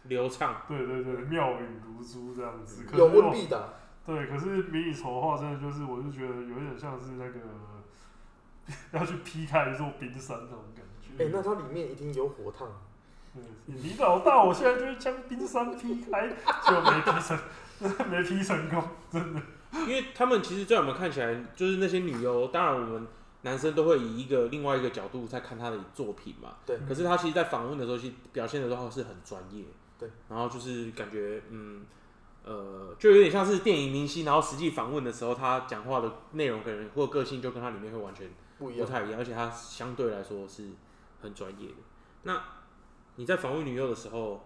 [0.04, 2.84] 流畅，对对对，妙语如珠这样子。
[2.84, 3.60] 可 有问必答。
[4.06, 7.40] 对，可是迷你筹划，真的就是我就觉得有点像是那个
[8.92, 10.95] 要去劈开一座冰山那种感觉。
[11.20, 12.68] 哎、那它里面一定有火烫。
[13.36, 17.40] 嗯，你老大，我现在就是将冰山劈开，就没劈成，
[18.10, 19.42] 没劈成功，真的。
[19.74, 23.08] 因为他们其实在我们看起来，就是那些女优，当然我们
[23.42, 26.56] 男生都会以一个另外一个角度在看她的作品嘛。
[26.66, 29.66] 对可是他其实，在访问的时候，其实表现的话是很专业。
[30.00, 30.10] 对。
[30.30, 31.86] 然后就是感觉，嗯，
[32.46, 38.88] 呃，就有点像是电影明星，然后实际访问的时候，他讲话的内容可能或个性就跟他里面会完全不一样。
[38.88, 40.70] 不太一样，而且他相对来说是
[41.22, 41.76] 很专业的。
[42.24, 42.42] 那
[43.16, 44.42] 你在访问女优的时候，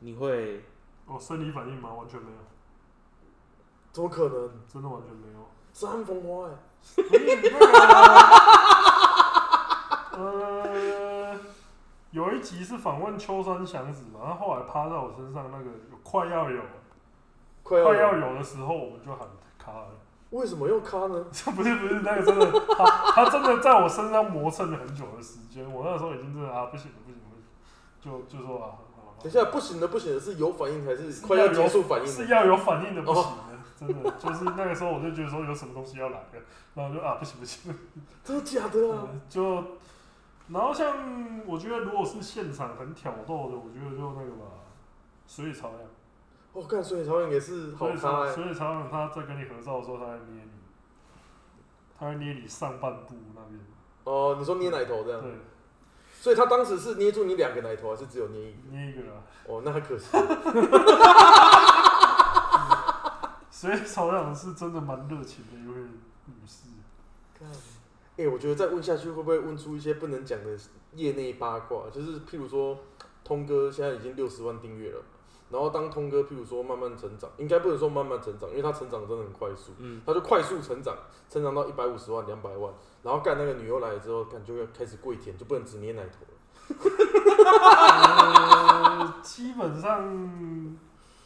[0.00, 0.64] 你会
[1.06, 1.92] 哦生理反应吗？
[1.92, 2.38] 完全没有，
[3.92, 4.50] 怎么可能？
[4.68, 5.48] 真的完全没有。
[5.72, 6.48] 三风花
[10.12, 11.38] 哎、
[12.10, 16.60] 有一集是访问秋山祥子嘛，他后来趴在我身上，那个有快要有，
[17.62, 19.88] 快快要要有的时候，我们就喊卡了。
[20.30, 21.24] 为什么又卡呢？
[21.32, 25.70] 这不是不是，那个真的，他他真的在我身上磨蹭了很久的时间。
[25.70, 32.12] 我那时候已经真的啊，不行了不行了，不行了就就说啊，好等一下，不行的不行的是有反应还是是快要结束反应的？
[32.12, 36.24] 是要有反应的，不行的，真的就是那个时候我就觉得说有什么东西要来了，
[36.74, 37.74] 然后就啊不行不行，
[38.22, 39.08] 真的假的啊？
[39.12, 39.64] 嗯就
[40.48, 44.46] 然后像我觉得如果是现场很挑逗的，我觉得就那个吧，
[45.26, 45.78] 水里朝阳，
[46.52, 50.50] 我看水草原也是好水里咖哎，朝水里朝阳他在跟你合照的时候，他在捏你，
[51.98, 53.60] 他在捏你上半部那边，
[54.04, 55.30] 哦，你说捏奶头这样，对，
[56.12, 58.58] 所以他当时是捏住你两个奶头，还是只有捏一个？
[58.70, 59.22] 捏一个啊。
[59.46, 60.08] 哦，那还可惜。
[63.50, 65.74] 所以朝阳是真的蛮热情的一位
[66.24, 66.68] 女士。
[68.16, 70.58] 哎、我觉得再问下去会不会问出一些不能讲的
[70.94, 71.88] 业内八卦？
[71.90, 72.78] 就是譬如说，
[73.22, 75.00] 通哥现在已经六十万订阅了，
[75.50, 80.96] 然后当通哥譬如说慢慢成长，应该不能说慢慢成长，因为他成长真的很快速，嗯，他就快速成长，
[81.28, 86.28] 成长到一百五十万、两百万，然后干那个女优来了之后，感就要开始跪舔，就不能只捏奶头了。
[89.00, 90.08] 呃， 基本上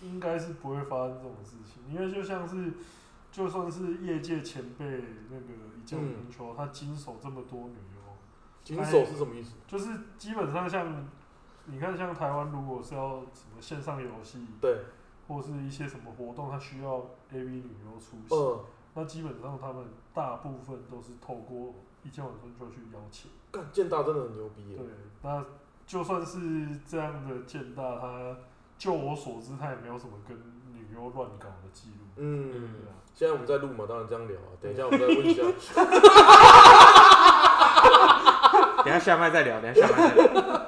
[0.00, 2.72] 应该是不会发生这种事情，因为就像是
[3.30, 4.84] 就算是业界前辈
[5.28, 8.00] 那个一将难求，他经手这么多女优，
[8.62, 9.52] 经手是什么意思？
[9.66, 11.06] 就是基本上像
[11.66, 14.78] 你看，像台湾如果是要什么线上游戏，对，
[15.26, 16.96] 或是一些什么活动，它需要
[17.32, 18.60] AV 女优出席，嗯，
[18.94, 23.30] 那基本上他们大部分都是透过一千晚春就去邀请。
[23.50, 24.86] 干建大真的很牛逼耶对，，
[25.22, 25.42] 那
[25.86, 28.36] 就算是这样的建大，他
[28.76, 30.36] 就我所知，他也没有什么跟
[30.72, 31.96] 女优乱搞的记录。
[32.16, 34.52] 嗯，对啊，现在我们在录嘛，当然这样聊啊。
[34.60, 35.42] 等一下我们再问一下，
[38.84, 40.66] 等一下下麦再聊，等一下下麦再聊。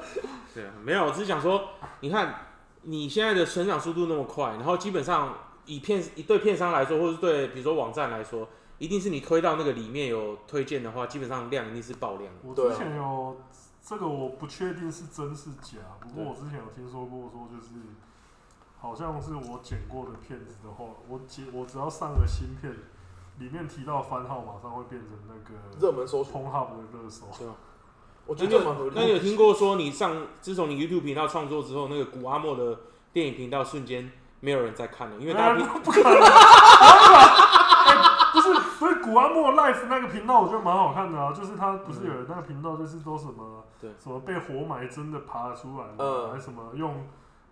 [0.57, 1.69] 对啊，没有，我只是想说，
[2.01, 2.47] 你看
[2.81, 5.35] 你现在的成长速度那么快，然后基本上
[5.67, 12.41] 以片对片商来说，或是对比如说网站来说，一定是你推到那个里面有推荐的话，基本上量一定是爆量的。
[12.43, 13.37] 我之前有
[13.85, 17.75] 这个，我不确定是真是假，不过我之前有听说过，说就是
[18.79, 22.73] 好像是我剪过的片子的话，我剪我只要上了新片，
[23.39, 27.27] 里面提到番号，马上会变成那个热门搜索，Pornhub 的热搜。
[28.27, 28.97] 我觉得这蛮合理的。
[28.97, 32.79] 那你有听过说你上自从你 YouTube 频道创作之后，那个古阿莫的
[33.13, 34.11] 电影频道瞬间
[34.41, 36.13] 没有人在看了，因为大家不可能，
[37.87, 41.33] 哎不是所以古阿莫 Life 那个频道，我觉得蛮好看的啊。
[41.33, 47.07] 就是他不是有那个频道，就是都什么对什么被活埋真的爬出来的，嗯还什么用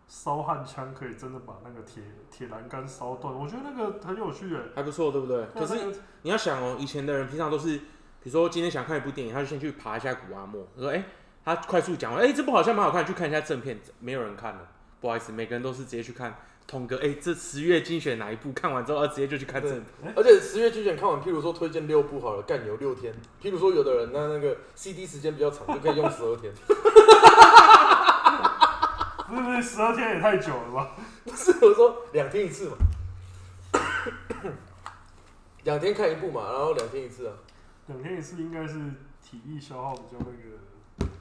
[0.06, 3.32] 烧焊枪可以真的把那个铁铁栏杆烧断。
[3.34, 4.60] 我觉得那个很有趣诶。
[4.74, 5.46] 还不错，对不对？
[5.54, 7.80] 可是你要想哦，以前的人平常都是，
[8.24, 11.04] 比如说今天想看一部电影，他就先去爬一下古阿莫，他说哎、
[11.44, 14.66] 他快速讲完，哎、这部好像蛮好看，去看一下正片，没有人看了，
[14.98, 16.34] 不好意思，每个人都是直接去看
[16.66, 18.50] 通哥，哎、这十月精选哪一部？
[18.54, 19.84] 看完之后，啊，直接就去看正片。
[20.16, 23.12] 而且十月精选看完，譬如说推荐六部好了，干有六天。
[23.42, 26.50] 譬如说有的人那那个 CD 时间比较长，就可以用十二天。
[29.28, 30.96] 不是不是十二天也太久了吧？
[31.24, 32.76] 不是我说两天一次嘛，
[35.64, 37.34] 两天看一部嘛，然后两天一次啊。
[37.86, 38.78] 两天一次应该是
[39.22, 41.12] 体力消耗比较那个，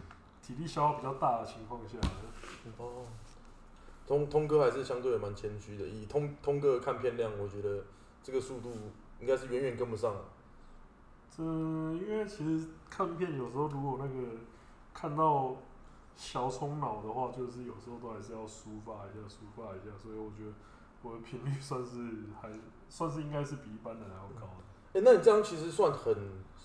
[0.41, 1.97] 体力消耗比较大的情况下。
[2.78, 3.06] 哦，
[4.08, 7.84] 通通哥还是相对蛮谦虚的，以通通哥的看片量，我觉得
[8.21, 8.71] 这个速度
[9.19, 10.21] 应该是远远跟不上啊。
[11.30, 14.38] 这因为其实看片有时候如果那个
[14.93, 15.56] 看到
[16.15, 20.54] 小冲脑的话，就是有时候都还是要抒发一下，抒发一下，所以我觉得
[21.02, 21.97] 我的频率算是
[22.41, 22.49] 还
[22.88, 24.99] 算是应该是比一般人还要高的。
[24.99, 26.15] 哎、那你这样其实算很，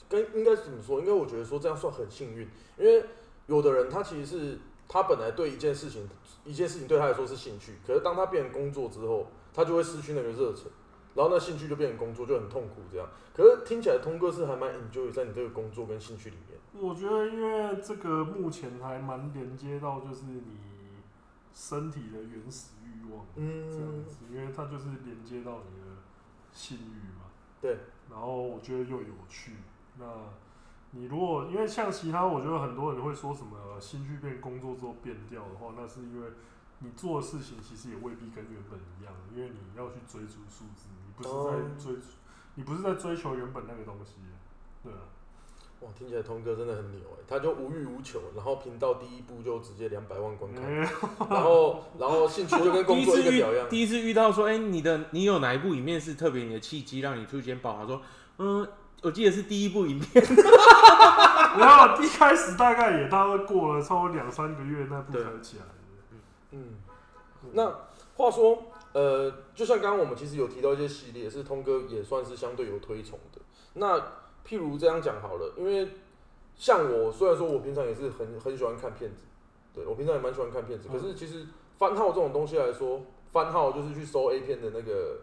[0.09, 1.01] 跟应该怎么说？
[1.01, 3.05] 应该我觉得说这样算很幸运，因为
[3.47, 6.09] 有的人他其实是他本来对一件事情，
[6.45, 10.65] 一件事情对他来说是兴趣，可是当他变成工作之后，他就会失去那个热忱，
[11.15, 13.07] 然后那兴趣就变成工作，就很痛苦这样。
[13.35, 16.59] 可是听起来通哥是还蛮 enjoy 在你这个工作跟兴趣里面。
[16.73, 20.43] 我觉得因为这个目前还蛮连接到就是你
[21.53, 25.97] 身体的原始欲望嗯这样嗯，子，因为它就是连接到你的
[26.53, 27.25] 性欲嘛。
[27.61, 27.77] 对。
[28.11, 29.53] 然后我觉得又有趣。
[29.99, 30.05] 那
[30.93, 36.29] 你如果因为像其他，我觉得很多人会说什么兴趣变工作之后变掉的话，那是因为
[36.79, 41.95] 你做的事情其实也未必跟原本一样，因为你要去追逐数字，你不是哦在追，
[42.55, 44.15] 你不是在追求原本那个东西，
[44.83, 44.99] 对啊。
[45.81, 50.91] 哇，听起来通哥真的很牛哎，他就无欲无求，然后频道第一部就直接两百万观看，哎
[51.31, 53.67] 然后然后兴趣就跟工作一个表样。
[53.71, 57.77] 第一次遇到说，哎、你的你有哪一部影片是特别你的契机，让你突然爆？
[57.77, 58.03] 他说，
[58.39, 58.69] 嗯，
[59.03, 60.25] 我记得是第一部影片，
[61.57, 66.19] 然后一开始大概也大概过了超过两三个月，那部才起来的。
[66.51, 66.77] 嗯，
[67.53, 67.73] 那
[68.17, 73.41] 话说，呃，呃，就像刚刚我们其实有提到一些系列，是通哥也算是相对有推崇的。
[73.75, 73.99] 那
[74.45, 75.89] 譬如这样讲好了，因为
[76.57, 79.23] 像我虽然说我平常也是很很喜欢看片子，
[79.73, 81.47] 对我平常也蛮喜欢看片子，嗯可是其实
[81.79, 85.21] 番号这种东西来说，番号就是去搜 A 片的那个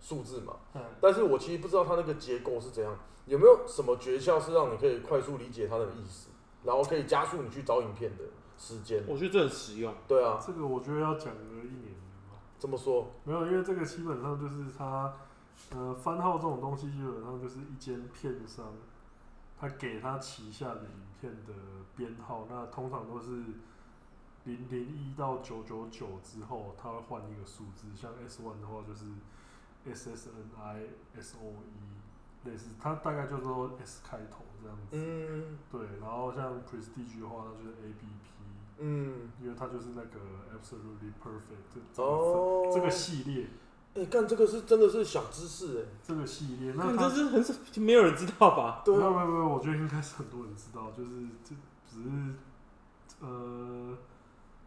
[0.00, 0.54] 数字嘛。
[0.74, 6.30] 嗯，但是我其实不知道它那个结构是怎样，有没有什么诀窍是让你可以快速理解它的意思，
[6.64, 8.24] 然后可以加速你去找影片的
[8.58, 9.04] 时间？
[9.06, 9.94] 我觉得这很实用。
[10.06, 12.38] 对啊，这个我觉得要讲个一年的吧。
[12.58, 15.12] 这么说，没有，因为这个基本上就是它，
[15.74, 18.72] 呃，番号这种东西基本上就是一间片商，
[19.58, 20.90] 他给他旗下的影
[21.20, 21.52] 片的
[21.96, 23.30] 编号，那通常都是
[24.44, 27.88] 零零一到九九九之后，他会换一个数字。
[27.94, 29.04] 像 S one 的话就是
[29.92, 30.80] S S N I
[31.18, 34.96] S O E，类似，它大概就是说 S 开头这样子。
[34.96, 38.28] 嗯对，然后像 Prestige 的话，那就是 A B P，
[38.78, 40.18] 嗯，因为它就是那个
[40.52, 43.46] Absolutely Perfect 这这个、哦，这个系列。
[43.94, 48.82] 哎，干、这个是真的是小知识哎，这个系列，那这是很少，没有人知道吧？
[48.84, 51.10] 对 没有啊，没有没有，我觉得应该是很多人知道，就是
[51.42, 51.54] 这
[51.90, 52.10] 只是
[53.20, 53.96] 呃，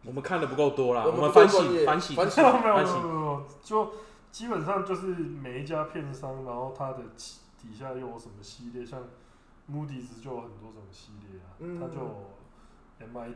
[0.04, 2.28] 我们看的不够多啦，我们反省反省反
[2.84, 3.92] 省就
[4.30, 7.02] 基本上就是每一家片商，然后它的
[7.58, 9.00] 底下又有什么系列，像
[9.70, 13.34] Moody's 就有很多种系列啊，嗯它就有 MIDE，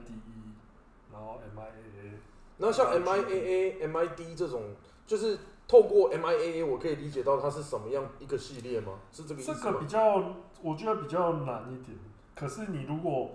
[1.13, 2.13] 然后 MIAA，
[2.59, 4.63] 那像啊 MIAA、MID 这种，
[5.07, 9.01] 就是透过 MIAA 我可以理解到它是什么样一个系列吗？
[9.11, 9.87] 是这个意思吗这个比？
[9.87, 11.97] 较，我觉得比较难一点。
[12.35, 13.33] 可是你如果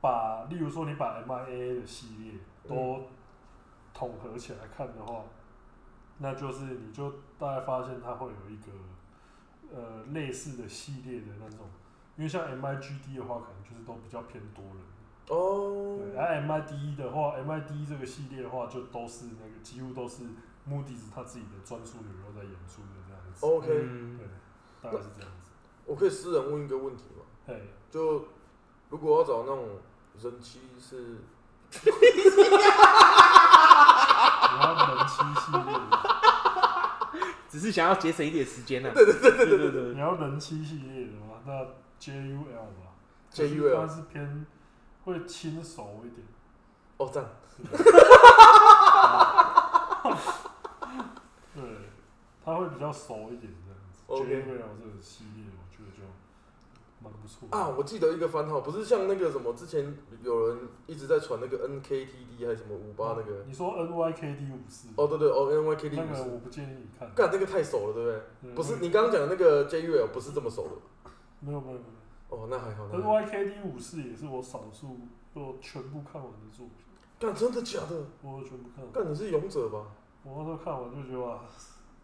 [0.00, 2.32] 把，例如说你把 MIA 的系列
[2.68, 3.02] 都
[3.92, 5.24] 统合起来看的话，
[6.18, 8.72] 那就是你就大概发现它会有一个
[9.74, 11.68] 呃类似的系列的那种，
[12.16, 14.76] 因为像 MIGD 的话，可能就是都比较偏多人。
[15.28, 20.22] 哦，对，而 MID 的话，MID 这个系列的话，就都是那个几乎都是
[20.68, 23.46] Moody's 他自己的专属女优在演出的这样子。
[23.46, 24.26] OK，嗯对，
[24.82, 25.50] 大概是这样子。
[25.86, 27.24] 我可以私人问一个问题吗？
[27.46, 27.68] 嘿。
[27.90, 28.26] 就
[28.90, 29.78] 如果要找那种
[30.20, 31.16] 人妻是，
[34.54, 35.98] 你要人妻系列的，
[37.50, 41.40] 只是想要节省一点时间呢、对对对对对对你要人妻系列的吗？
[41.46, 41.52] 那
[42.00, 42.94] JUL 吧
[43.32, 44.46] JUL 它是偏
[45.04, 46.26] 会轻熟一点。
[46.96, 47.28] 哦这样，
[51.54, 51.62] 对，
[52.44, 54.00] 它会比较熟一点这样子。
[54.06, 54.46] OK JUL
[54.78, 56.02] 这个系列，我觉得就
[57.04, 67.08] 蛮不错啊，我记得一个番号，不是像那个什么之前有人一直在传那个 NKTD 还是什么五八那个，你说 NYKD 五四哦对对哦 NYKD 那个五四，我不建议你看。
[67.14, 68.20] 干那个太熟了，对不对？
[68.42, 74.98] 对不是你刚刚讲的那个 JUL 不是这么熟的，没有没有没有哦那还好，那有还好，NYKD 五四也是我少数
[75.34, 76.86] 我全部看完的作品，
[77.18, 78.06] 干真的假的？
[78.22, 78.92] 我全部看完。
[78.92, 79.86] 干你是勇者吧？
[80.24, 81.40] 我那时候看完就觉得哇，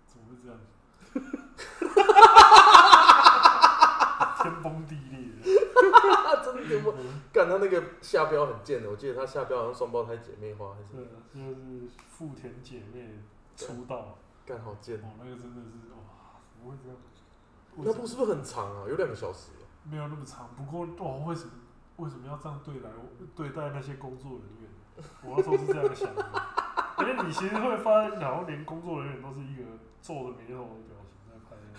[0.06, 0.60] 怎么会这样？
[4.42, 5.20] 天崩地裂。
[6.44, 6.92] 真的天崩
[7.32, 13.18] 干他那个下标很贱的，我记得他下标好像双胞胎姐妹花还是对啊，就是富田姐妹
[13.56, 14.96] 出道，干好贱。
[14.98, 15.96] 哦，那个真的是哇，
[16.52, 16.96] 怎么会这样？
[17.76, 18.84] 那部是不是很长啊？
[18.88, 19.52] 有两个小时。
[19.84, 20.48] 没有那么长？
[20.56, 21.50] 不过哇，为什么
[21.96, 22.88] 为什么要这样对待
[23.34, 24.70] 对待那些工作人员？
[25.22, 26.22] 我那时候是这样想的，
[27.00, 29.62] 因为你其实会发现，好像连工作人员都是一个
[30.02, 31.78] 皱着眉头的表情在拍那个。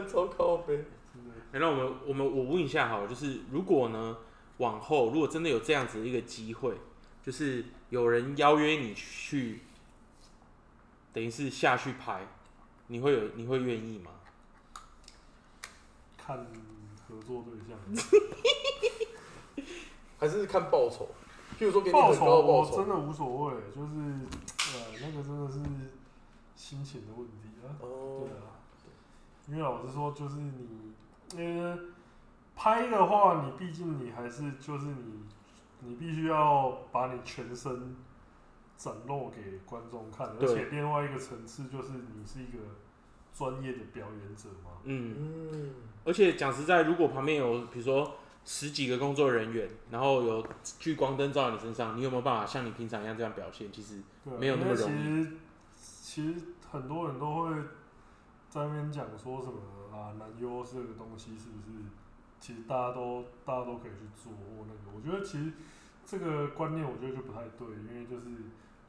[0.00, 0.76] 干超靠背。
[0.76, 4.16] 哎欸那我们我们我问一下好了，就是如果呢
[4.56, 6.74] 往后如果真的有这样子的一个机会，
[7.22, 9.60] 就是有人邀约你去，
[11.12, 12.26] 等于是下去拍，
[12.88, 14.10] 你会有你会愿意吗？
[16.18, 16.38] 看
[17.06, 17.78] 合作对象，
[20.18, 21.08] 还是看报酬，
[21.58, 22.70] 譬如说给你报酬很高的报酬。
[22.72, 23.92] 我真的无所谓，就是
[24.72, 25.60] 呃那个真的是
[26.56, 27.76] 心情的问题啊。
[27.80, 28.53] 哦对，啊，
[29.48, 30.92] 因为老实说，就是你
[31.36, 31.78] 呃
[32.56, 35.24] 拍的话，你毕竟你还是就是你
[35.80, 37.94] 你必须要把你全身
[38.76, 42.58] 展露给观众看，而且另外一个层次就是你是一个
[43.32, 44.70] 专业的表演者嘛。
[44.84, 45.74] 嗯，嗯，
[46.04, 50.46] 而且讲实在，如果旁边有比如说十几个工作人员，然后有
[50.78, 53.70] 聚光灯照在你身上，你有没有办法像你平常一样这样表现？
[53.70, 54.00] 其实
[54.38, 55.32] 没有那么容易其实
[55.76, 56.40] 其实
[56.70, 57.50] 很多人都会
[58.54, 59.58] 在那边讲说什么
[59.92, 61.84] 啊，男优这个东西是不是？
[62.38, 65.52] 其实大家都大家都可以去做或那个，我觉得其实
[66.06, 68.28] 这个观念我觉得就不太对，因为就是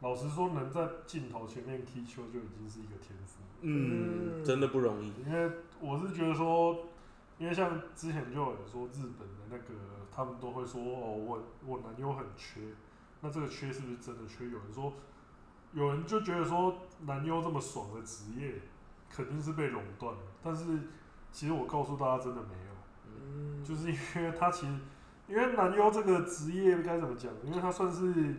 [0.01, 3.39] 老实说，能在镜头前面踢球就已经是一个天赋。
[3.61, 5.11] 嗯，嗯真的不容易。
[5.25, 6.85] 因为我是觉得说，
[7.39, 9.73] 因为像之前就有人说日本的那个，
[10.11, 12.61] 他们都会说哦，我我男优很缺，
[13.21, 14.45] 那这个缺是不是真的缺？
[14.45, 14.93] 有人说，
[15.73, 16.75] 有人就觉得说
[17.07, 18.61] 男优这么爽的职业，
[19.15, 20.19] 肯定是被垄断了。
[20.43, 20.65] 但是
[21.31, 24.73] 其实我告诉大家，真的没有，嗯，就是因为他其实，
[25.27, 27.31] 因为男优这个职业该怎么讲？
[27.43, 28.35] 因为他算是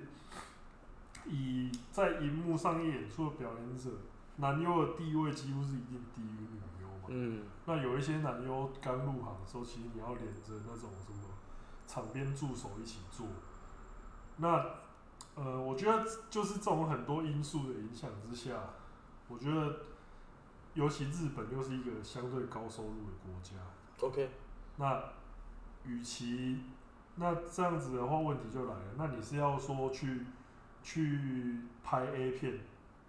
[1.26, 3.90] 以在荧幕上演出的表演者，
[4.36, 7.04] 男优的地位几乎是一定低于女优嘛。
[7.08, 11.18] 嗯，那有一些男优刚入行的时候，其实你要连着那种什么
[11.86, 13.26] 场边助手一起做。
[14.36, 14.64] 那
[15.34, 18.54] 呃，我觉得就是这种很多因素的影响之下，
[19.28, 19.80] 我觉得
[20.76, 23.54] 尤其日本又是一个相对高收入的国家
[24.06, 24.30] ，OK，
[24.76, 25.02] 那
[25.86, 26.60] 与其
[27.14, 28.84] 那这样子的话，问题就来了。
[28.98, 30.26] 那你是要说去
[30.82, 32.60] 去拍 A 片，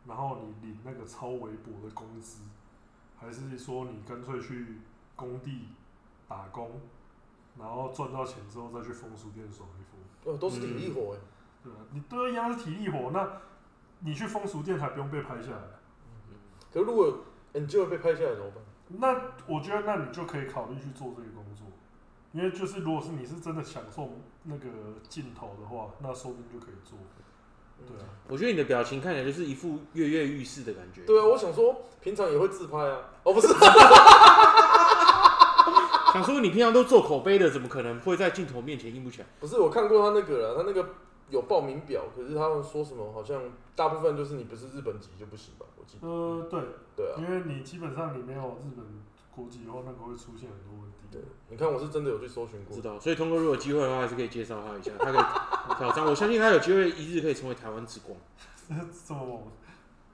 [0.05, 2.43] 然后你领那个超微薄的工资，
[3.19, 4.79] 还是说你干脆去
[5.17, 5.67] 工地
[6.25, 6.79] 打工，
[7.59, 9.83] 然后赚到钱之后再去风俗店爽一
[10.23, 10.33] 波？
[10.33, 11.19] 哦，都是体力活哎，
[11.61, 11.79] 对吧？
[11.91, 13.29] 你都一样是体力活，那
[13.99, 15.57] 你去风俗店还不用被拍下来。
[15.57, 16.37] 嗯
[16.71, 17.25] 可是如果
[17.59, 18.63] enjoy 被拍下来怎么办？
[18.99, 19.07] 那
[19.53, 21.65] 我觉得，那你就可以考虑去做这个工作，
[22.31, 24.11] 因为就是如果是你是真的享受
[24.43, 24.67] 那个
[25.09, 26.97] 镜头的话，那说不定就可以做。
[27.85, 31.01] 对啊，我觉得你的表情看起来就是一副跃跃欲试的感觉。
[31.01, 33.47] 对啊，我想说平常也会自拍啊，哦不是，
[36.13, 39.27] 想说你平常都做口碑的，怎么可能会在镜头面前硬不起来？
[39.39, 40.89] 不是我看过他那个了，他那个
[41.29, 43.41] 有报名表，可是他们说什么好像
[43.75, 46.07] 大部分就是你不是日本籍就不行吧，我记得。
[46.07, 46.61] 呃，对，
[46.95, 48.85] 对啊，因为你基本上你没有日本
[49.35, 50.97] 国籍的话，那个会出现很多问题。
[51.11, 52.81] 对，你看我是真的有去搜寻过知。
[52.81, 55.21] 道，所以通哥如果有机会的话，还是可以介绍他一下，他可以
[55.77, 56.05] 挑战。
[56.05, 58.17] 我相信他有机会一日可以成为台湾之光。
[58.67, 59.43] 这么猛，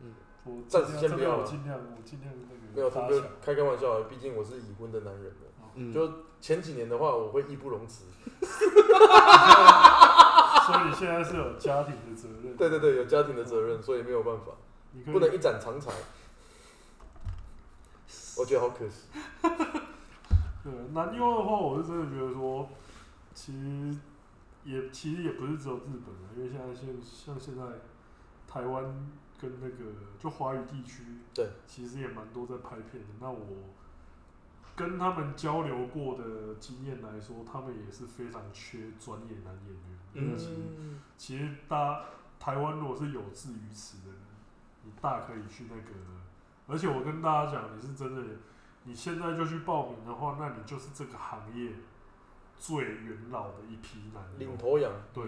[0.01, 0.13] 嗯，
[0.45, 3.35] 我暂时先不要了我尽量，我尽量那没有，通哥个搭墙。
[3.41, 5.31] 开开玩笑啊，毕竟我是已婚的男人了。
[5.75, 6.07] 嗯，就
[6.39, 8.05] 前几年的话，我会义不容辞。
[10.67, 12.55] 所以你现在是有家庭的责任。
[12.55, 14.53] 对对对，有家庭的责任，所以没有办法，
[14.91, 15.91] 你不能一展长才。
[18.37, 19.07] 我觉得好可惜。
[20.63, 22.69] 对，男优的话，我是真的觉得说，
[23.33, 23.97] 其实
[24.63, 27.63] 也其实也不是只有日本的，因为现在现像现在
[28.47, 28.83] 台湾
[29.39, 31.03] 跟那个就华语地区，
[31.33, 33.09] 对，其实也蛮多在拍片的。
[33.19, 33.39] 那我
[34.75, 39.99] 跟他们交流过的经验来说，他们也是非常缺专业男演员。
[40.15, 40.55] 嗯其实
[41.17, 42.05] 其实大
[42.39, 44.19] 台湾如果是有志于此的人，
[44.83, 45.91] 你大可以去那个。
[46.65, 48.21] 而且我跟大家讲，你是真的，
[48.83, 51.73] 你现在就去报名的话，那你就是这个行业
[52.57, 55.25] 最元老的一批男优领头羊，对，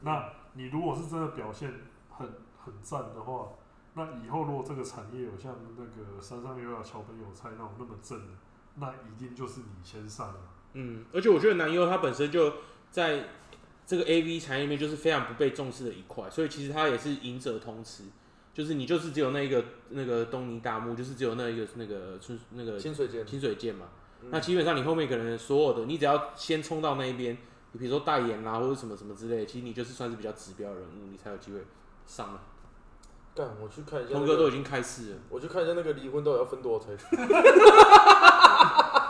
[0.00, 1.72] 那你如果是真的表现
[2.08, 3.48] 很很赞的话，
[3.94, 8.32] 那以后如果这个产业有像那个山上优雅、桥本有菜那种那么正的，
[8.76, 10.40] 那一定就是你先上了。
[10.74, 12.52] 嗯，而且我觉得男优他本身就
[12.90, 13.24] 在
[13.86, 18.04] 这个 A V 产业里面就是非常不被重视的一块，所以其实他也是赢者通吃，
[18.52, 23.26] 就是你就是只有那一个那个东尼大木，就是只有那一个那个春那个清水剑。
[23.26, 23.86] 清水剑嘛。
[24.22, 27.36] 嗯那基本上你后面可能所有的，你只要先冲到那一边，
[27.72, 31.60] 你比如说代言啦或者什么什么之类的，其实你就是算是比较指标人物，你才有机会
[32.06, 32.40] 上来。
[33.36, 37.10] 干，我去看一下、通那个，哥都已经开始了，我去看一下那个离婚到底要分多少财产，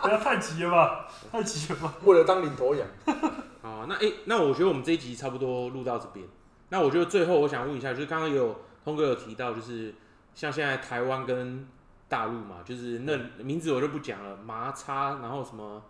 [0.02, 1.94] 不要太急了吧，太急了吧。
[2.04, 2.84] 为了当领头羊。
[3.62, 6.26] 好啊，那诶、那我觉得我们这一集差不多录到这边。
[6.70, 9.94] 那我觉得最后我想问一下，就是刚刚有通哥有提到，就是
[10.34, 11.68] 像现在台湾跟
[12.08, 15.82] 大陆嘛，就是那名字我就不讲了，麻叉，然后什么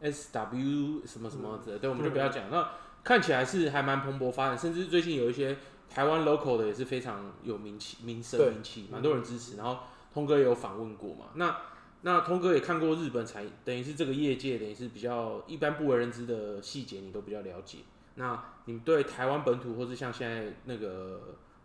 [0.00, 2.50] S W 什么什么的，对，我们就不要讲。
[2.50, 2.68] 那
[3.02, 5.56] 看起来是还蛮蓬勃发展，甚至最近有一些
[5.88, 9.56] 台湾 local 的也是非常有名气、名声名气，蛮多人支持。
[9.56, 9.78] 然后
[10.12, 11.56] 通哥也有访问过嘛，那
[12.02, 17.78] 那通哥也看过日本产，等于是这个业界等于是比较一般不为人知的细节，你都比较了解。
[18.16, 21.20] 那你对台湾本土，或是像现在那个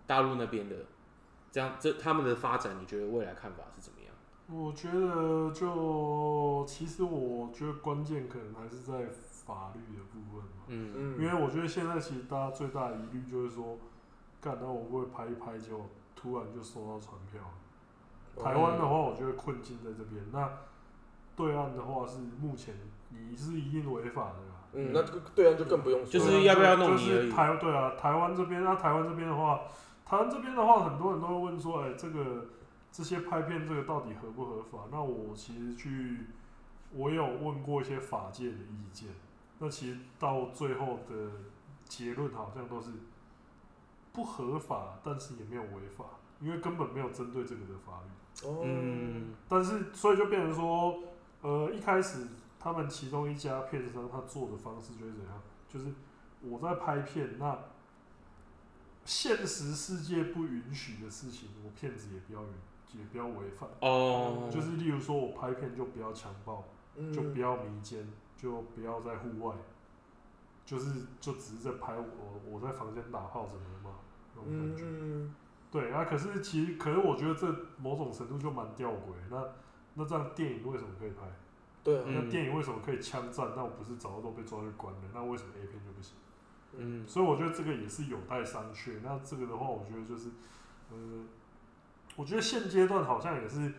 [0.08, 0.76] 大陆那边的，
[1.52, 4.10] 这样这他们的发展，你觉得未来看法是怎么样？
[4.52, 9.08] 我觉得就其实我觉得关键可能还是在
[9.46, 13.78] 法律的部分嘛，嗯嗯，因为我觉得现在其实大家最大的疑虑就是说，
[14.42, 15.86] 干到我会不会拍一拍就
[16.16, 17.42] 突然就收到传票。
[18.42, 20.24] 台湾的话，我觉得困境在这边。
[20.32, 20.50] 那
[21.36, 22.76] 对岸的话是目前
[23.10, 24.56] 你是一定违法的啦。
[24.72, 29.62] 嗯，那这个对岸就更不用说就了，是要不要弄你就是而已台对啊，台湾这边，那、台湾这边的话，
[30.06, 32.46] 台湾这边的话，很多人都会问说，哎、这个
[32.92, 34.80] 这些拍片这个到底合不合法？
[34.92, 36.28] 那我其实去，
[36.94, 39.10] 我有问过一些法界的意见，
[39.58, 41.32] 那其实到最后的
[41.86, 42.92] 结论好像都是
[44.12, 46.06] 不合法，但是也没有违法，
[46.40, 48.48] 因为根本没有针对这个的法律。
[48.48, 51.04] 哦，嗯但是所以就变成说，
[51.42, 52.28] 呃，一开始
[52.60, 55.42] 他们其中一家片商他做的方式就是怎样？
[55.68, 55.94] 就是
[56.42, 57.58] 我在拍片，那
[59.06, 62.50] 现实世界不允许的事情，我片子也不要允
[62.94, 63.70] 也不要违反。
[63.82, 66.64] 哦，就是例如说，我拍片就不要强暴，
[66.96, 68.08] 嗯就不要迷奸，
[68.38, 69.56] 就不要在户外，
[70.70, 73.96] 就是就只是在拍我我在房间打炮怎么的嘛
[74.36, 74.84] 那种感觉。
[74.86, 75.34] 嗯，
[75.72, 77.48] 对啊，可是其实可是我觉得这
[77.80, 79.16] 某种程度就蛮吊诡。
[79.32, 79.44] 那
[79.96, 81.26] 那这样电影为什么可以拍？
[81.84, 83.48] 对啊，嗯那电影为什么可以枪战？
[83.56, 85.02] 那我不是早就都被抓去关了？
[85.12, 86.14] 那为什么 A 片就不行？
[86.78, 89.00] 嗯所以我觉得这个也是有待商榷。
[89.04, 90.30] 那这个的话，我觉得就是，
[90.92, 91.26] 呃，
[92.16, 93.74] 我觉得现阶段好像也是，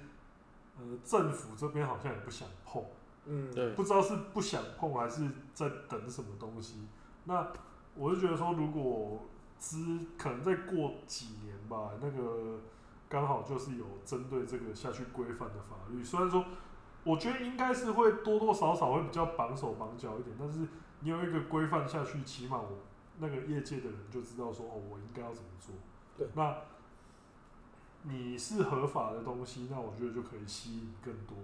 [0.77, 2.85] 呃，政府这边好像也不想碰，
[3.27, 6.87] 嗯，对，不知道是不想碰还是在等什么东西。
[7.25, 7.53] 那
[7.95, 9.21] 我就觉得说，如果
[9.59, 9.79] 之
[10.17, 12.61] 可能再过几年吧，那个
[13.09, 16.03] 刚好就是有针对这个下去规范的法律。
[16.03, 16.45] 虽然说，
[17.05, 20.67] 我觉得应该是会多多少少会比较绑手绑脚一点，但是
[21.01, 22.79] 你有一个规范下去，起码我
[23.19, 25.75] 那个业界的人就知道说，哦，我应该要怎么做。
[26.17, 26.57] 对那
[28.03, 31.37] 你是合法的东西，那我觉得就可以吸引更多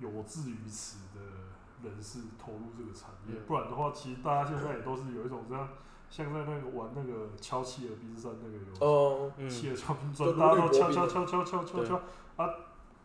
[0.00, 3.34] 有志于此的人士投入这个产业。
[3.34, 5.68] 嗯不然的话，其实大家现在也都是有一种这样，
[6.10, 8.84] 像在那个玩那个敲企鹅冰山那个游戏。
[8.84, 12.00] 哦，嗯，企鹅敲冰就砖，大家都敲敲敲敲敲敲敲
[12.36, 12.48] 啊，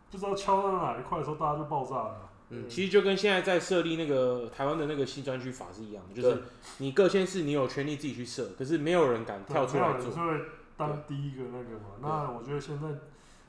[0.09, 2.29] 不知道敲到哪一块的时候，大家就爆炸了。
[2.49, 6.43] 嗯，其实就跟现在在设立那个台湾的那个新专区法是一样的，就是
[6.79, 10.43] 你各县市你有权利自己去设，可是没有人敢跳出来做没有人是。
[10.43, 11.85] 会当第一个那个嘛。
[12.01, 12.87] 那我觉得现在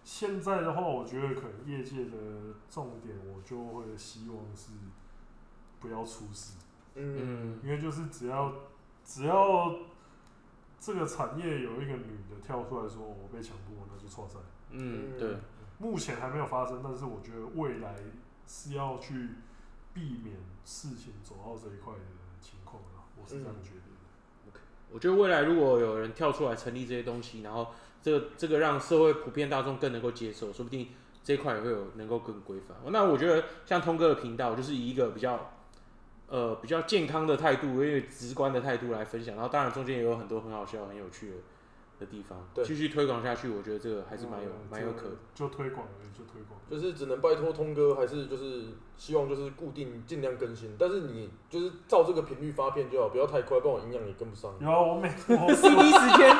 [0.05, 2.17] 现在的话，我觉得可能业界的
[2.69, 4.73] 重点，我就会希望是
[5.81, 6.59] 不要出事，
[6.95, 8.53] 嗯，嗯因为就是只要
[9.05, 9.75] 只要
[10.81, 14.41] 这个产业有一个女的跳出来说我被强迫，那就错在。
[14.71, 15.37] 嗯，对，
[15.79, 17.95] 目前还没有发生，但是我觉得未来
[18.47, 19.29] 是要去
[19.95, 22.01] 避免事情走到这一块的
[22.41, 24.61] 情况啊，我是这样觉得的。
[24.91, 27.69] 我觉得未来如果有人跳出来成立这些东西，然后
[28.03, 30.89] 这个这个让社会普遍大众更能够接受，说不定
[31.23, 32.77] 这一块也会有能够更规范。
[32.93, 35.53] 那我觉得像通哥的频道，就是以一个比较
[36.27, 41.37] 呃比较健康的态度，因为直观的态度来分享，然后当然中间也有很多很好笑、很有趣的
[42.03, 46.61] 的地方，对继续推广下去，我觉得这个还是蛮有呃蛮有可就就推广而已，就推广。
[46.71, 48.65] 就是只能拜托通哥，还是就是
[48.97, 54.53] 希望就是固定尽量更新，但是你就是照这个频率发片就好，不要太快，不然我营养也跟不上。
[54.59, 56.31] 有啊，我每 我第一时间。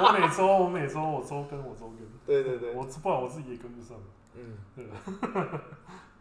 [0.00, 3.96] 我每我每周我每周我周更我周更，对对对，我不然我自己也跟不上。
[4.34, 4.56] 嗯，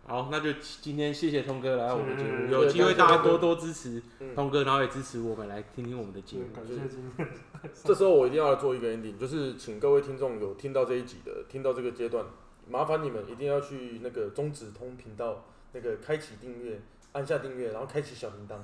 [0.07, 6.45] 好，那就今天谢谢通哥来我们的节目，有机会大家多多支持嗯通哥，然后也支持我们来听听我们的节目。
[6.55, 7.27] 感谢今天。
[7.83, 12.23] 这时候我一定要做一个 ending，就是请各位听众有听到这一集的，听到这个阶段，
[12.69, 15.43] 麻烦你们一定要去那个中指通频道
[15.73, 16.79] 那个开启订阅，
[17.11, 18.55] 按下订阅，然后开启小铃铛。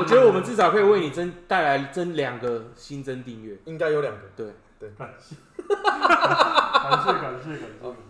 [0.00, 3.56] 我觉得我们至少可以为你增带来增两个新增订阅。
[3.66, 4.22] 应该有两个。
[4.34, 8.07] 对对感谢感谢感谢感谢。